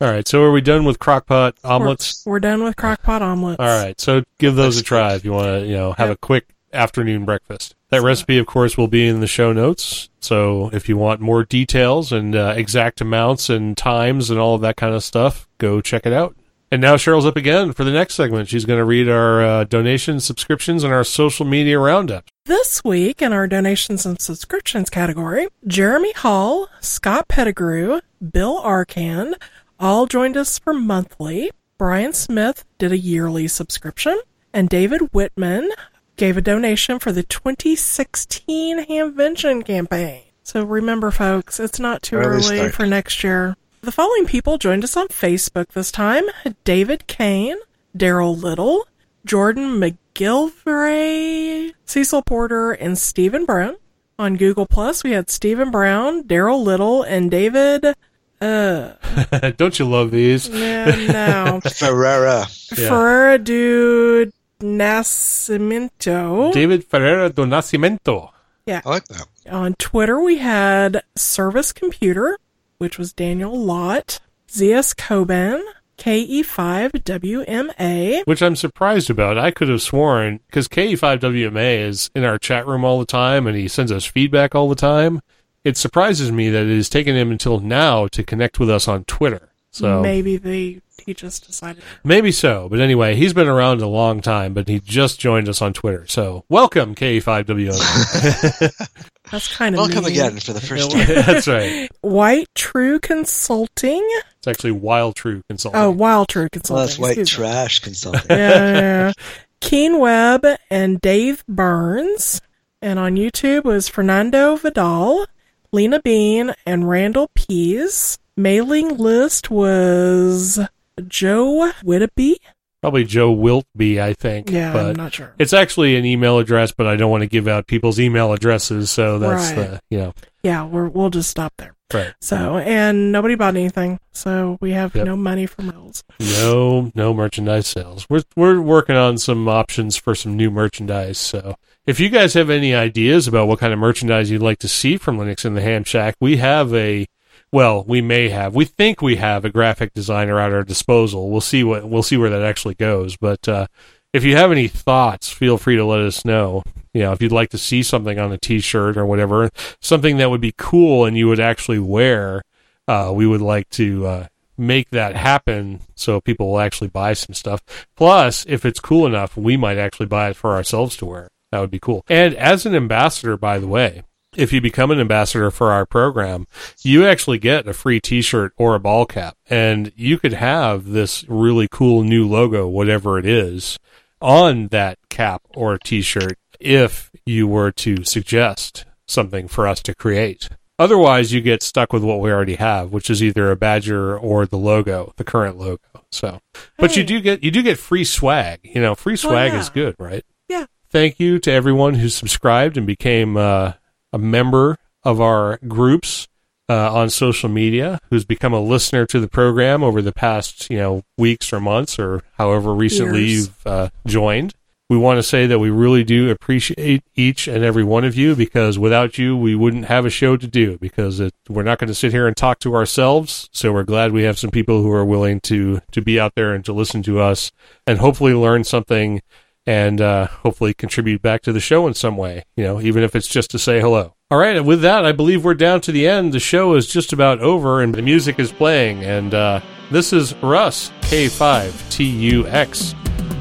[0.00, 0.26] All right.
[0.26, 2.22] So are we done with crockpot omelets?
[2.24, 3.60] We're, we're done with crockpot omelets.
[3.60, 4.00] All right.
[4.00, 6.46] So give those a Let's try if you want to, you know, have a quick
[6.72, 7.74] afternoon breakfast.
[7.90, 10.07] That recipe, of course, will be in the show notes.
[10.20, 14.60] So if you want more details and uh, exact amounts and times and all of
[14.62, 16.36] that kind of stuff, go check it out.
[16.70, 18.48] And now Cheryl's up again for the next segment.
[18.48, 22.26] She's going to read our uh, donations, subscriptions, and our social media roundup.
[22.44, 28.00] This week in our donations and subscriptions category, Jeremy Hall, Scott Pettigrew,
[28.32, 29.32] Bill Arcan
[29.80, 31.50] all joined us for monthly.
[31.78, 34.20] Brian Smith did a yearly subscription,
[34.52, 35.70] and David Whitman
[36.18, 40.22] gave a donation for the 2016 Hamvention campaign.
[40.42, 43.56] So remember, folks, it's not too Early early for next year.
[43.82, 46.24] The following people joined us on Facebook this time
[46.64, 47.56] David Kane,
[47.96, 48.86] Daryl Little,
[49.24, 53.76] Jordan McGilvray, Cecil Porter, and Stephen Brown.
[54.18, 57.94] On Google Plus, we had Stephen Brown, Daryl Little, and David.
[58.40, 58.92] Uh,
[59.56, 60.48] Don't you love these?
[60.48, 60.56] no,
[61.64, 62.48] Ferrera.
[62.76, 62.88] Yeah.
[62.88, 66.52] Ferreira do Nascimento.
[66.52, 68.30] David Ferreira do Nascimento.
[68.66, 68.82] Yeah.
[68.84, 69.26] I like that.
[69.50, 72.38] On Twitter, we had Service Computer,
[72.78, 75.62] which was Daniel Lott, ZS Coban,
[76.06, 79.36] E KE5WMA, which I'm surprised about.
[79.38, 83.56] I could have sworn because KE5WMA is in our chat room all the time and
[83.56, 85.20] he sends us feedback all the time.
[85.64, 89.04] It surprises me that it has taken him until now to connect with us on
[89.04, 89.48] Twitter.
[89.78, 91.82] So maybe they he just decided.
[92.04, 95.62] maybe so, but anyway, he's been around a long time, but he just joined us
[95.62, 96.06] on Twitter.
[96.06, 98.88] So welcome KE5WMA.
[99.30, 100.12] That's kind of Welcome mean.
[100.12, 101.06] again for the first time.
[101.06, 101.88] That's right.
[102.00, 104.06] White True Consulting.
[104.38, 105.80] It's actually Wild True Consulting.
[105.80, 106.76] Oh, Wild True Consulting.
[106.78, 107.44] Well, that's white excuse me.
[107.44, 108.22] trash consulting.
[108.30, 109.12] yeah, yeah, yeah.
[109.60, 112.40] Keen Webb and Dave Burns.
[112.80, 115.26] And on YouTube was Fernando Vidal,
[115.72, 118.18] Lena Bean, and Randall Pease.
[118.38, 120.60] Mailing list was
[121.08, 122.36] Joe Whittaby.
[122.80, 124.48] Probably Joe Wiltby, I think.
[124.52, 125.34] Yeah, but I'm not sure.
[125.40, 128.92] It's actually an email address, but I don't want to give out people's email addresses,
[128.92, 129.56] so that's Right.
[129.56, 130.12] the you know
[130.44, 131.74] Yeah, we're, we'll just stop there.
[131.92, 132.14] right.
[132.20, 133.98] So, and nobody bought anything.
[134.12, 135.06] So we have Yep.
[135.06, 136.04] no money for mails.
[136.20, 138.06] No, no merchandise sales.
[138.08, 141.18] We're we're working on some options for some new merchandise.
[141.18, 141.56] So
[141.88, 144.96] if you guys have any ideas about what kind of merchandise you'd like to see
[144.96, 147.06] from Linux in the Ham Shack, we have a
[147.52, 148.54] well, we may have.
[148.54, 151.30] We think we have a graphic designer at our disposal.
[151.30, 153.16] We'll see what we'll see where that actually goes.
[153.16, 153.66] But uh,
[154.12, 156.62] if you have any thoughts, feel free to let us know.
[156.92, 160.30] You know, if you'd like to see something on a T-shirt or whatever, something that
[160.30, 162.42] would be cool and you would actually wear,
[162.86, 164.26] uh, we would like to uh,
[164.56, 167.62] make that happen so people will actually buy some stuff.
[167.94, 171.28] Plus, if it's cool enough, we might actually buy it for ourselves to wear.
[171.52, 172.04] That would be cool.
[172.08, 174.02] And as an ambassador, by the way,
[174.36, 176.46] if you become an ambassador for our program,
[176.82, 181.24] you actually get a free t-shirt or a ball cap and you could have this
[181.28, 183.78] really cool new logo, whatever it is,
[184.20, 190.48] on that cap or t-shirt if you were to suggest something for us to create.
[190.78, 194.46] Otherwise, you get stuck with what we already have, which is either a badger or
[194.46, 195.82] the logo, the current logo.
[196.12, 196.40] So,
[196.78, 198.60] but you do get you do get free swag.
[198.62, 199.58] You know, free swag yeah.
[199.58, 200.24] is good, right?
[200.48, 200.66] Yeah.
[200.88, 203.72] Thank you to everyone who subscribed and became uh,
[204.12, 206.28] a member of our groups
[206.68, 210.78] uh, on social media, who's become a listener to the program over the past you
[210.78, 213.46] know weeks or months or however recently Years.
[213.46, 214.54] you've uh, joined.
[214.90, 218.34] We want to say that we really do appreciate each and every one of you
[218.34, 221.88] because without you, we wouldn't have a show to do because it, we're not going
[221.88, 223.50] to sit here and talk to ourselves.
[223.52, 226.54] So we're glad we have some people who are willing to, to be out there
[226.54, 227.52] and to listen to us
[227.86, 229.20] and hopefully learn something
[229.68, 233.14] and uh, hopefully contribute back to the show in some way, you know, even if
[233.14, 234.14] it's just to say hello.
[234.30, 236.32] All right, and with that, I believe we're down to the end.
[236.32, 239.04] The show is just about over and the music is playing.
[239.04, 239.60] And uh,
[239.90, 242.94] this is Russ, K5TUX.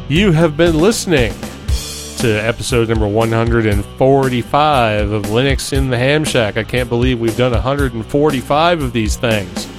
[0.10, 1.34] You have been listening
[2.18, 6.58] to episode number 145 of Linux in the Ham Shack.
[6.58, 9.77] I can't believe we've done 145 of these things.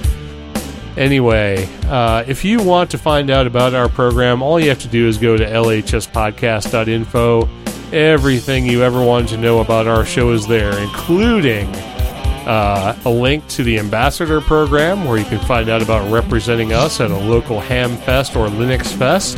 [0.97, 4.87] Anyway, uh, if you want to find out about our program, all you have to
[4.87, 7.49] do is go to lhspodcast.info.
[7.93, 11.67] Everything you ever wanted to know about our show is there, including
[12.45, 16.99] uh, a link to the ambassador program where you can find out about representing us
[16.99, 19.37] at a local ham fest or Linux fest.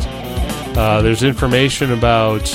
[0.78, 2.50] Uh, there's information about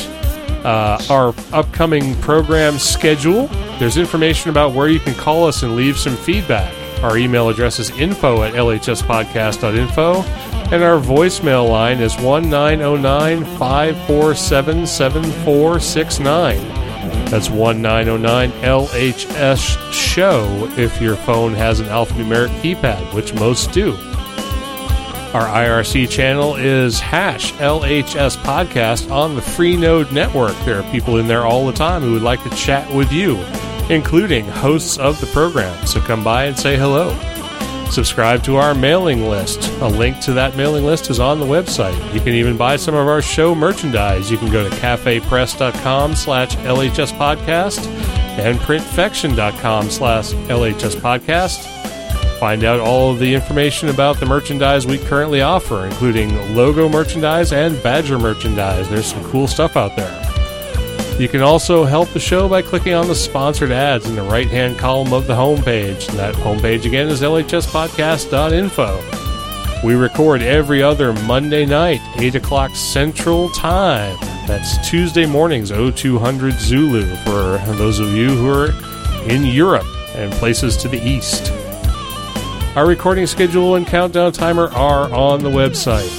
[0.64, 3.46] uh, our upcoming program schedule.
[3.78, 6.72] There's information about where you can call us and leave some feedback.
[7.02, 10.22] Our email address is info at lhspodcast.info,
[10.72, 16.56] and our voicemail line is 1909 547 7469.
[17.26, 23.92] That's 1909 LHS show if your phone has an alphanumeric keypad, which most do.
[25.34, 30.56] Our IRC channel is hash LHS podcast on the Freenode network.
[30.64, 33.36] There are people in there all the time who would like to chat with you,
[33.90, 35.86] including hosts of the program.
[35.86, 37.14] So come by and say hello.
[37.90, 39.70] Subscribe to our mailing list.
[39.80, 41.96] A link to that mailing list is on the website.
[42.12, 44.30] You can even buy some of our show merchandise.
[44.30, 47.86] You can go to cafepress.com slash LHS podcast
[48.38, 51.72] and printfection.com slash LHS podcast.
[52.38, 57.52] Find out all of the information about the merchandise we currently offer, including logo merchandise
[57.52, 58.90] and badger merchandise.
[58.90, 60.25] There's some cool stuff out there.
[61.18, 64.48] You can also help the show by clicking on the sponsored ads in the right
[64.48, 66.06] hand column of the homepage.
[66.08, 69.82] That homepage again is lhspodcast.info.
[69.82, 74.18] We record every other Monday night, 8 o'clock Central Time.
[74.46, 78.72] That's Tuesday mornings, 0200 Zulu, for those of you who are
[79.26, 81.50] in Europe and places to the east.
[82.76, 86.10] Our recording schedule and countdown timer are on the website.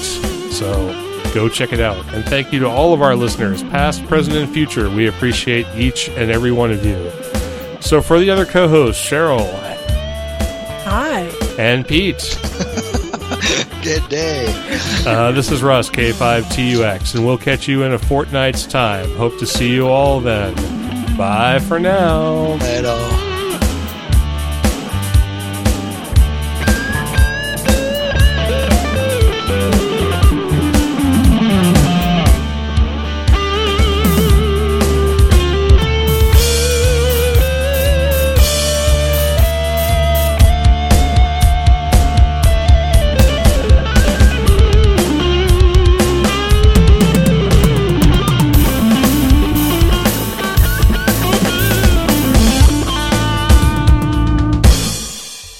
[0.51, 0.89] So
[1.37, 2.03] go check it out.
[2.15, 4.89] And thank you to all of our listeners, past, present, and future.
[4.89, 7.11] We appreciate each and every one of you.
[7.79, 9.47] So for the other co hosts, Cheryl
[10.83, 11.21] Hi.
[11.59, 12.39] and Pete,
[13.83, 14.47] Good day.
[15.05, 19.09] uh, this is Russ, K5TUX, and we'll catch you in a fortnight's time.
[19.15, 20.55] Hope to see you all then.
[21.17, 22.53] Bye for now.
[22.61, 22.85] At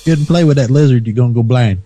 [0.07, 1.81] and play with that lizard, you're gonna go blind.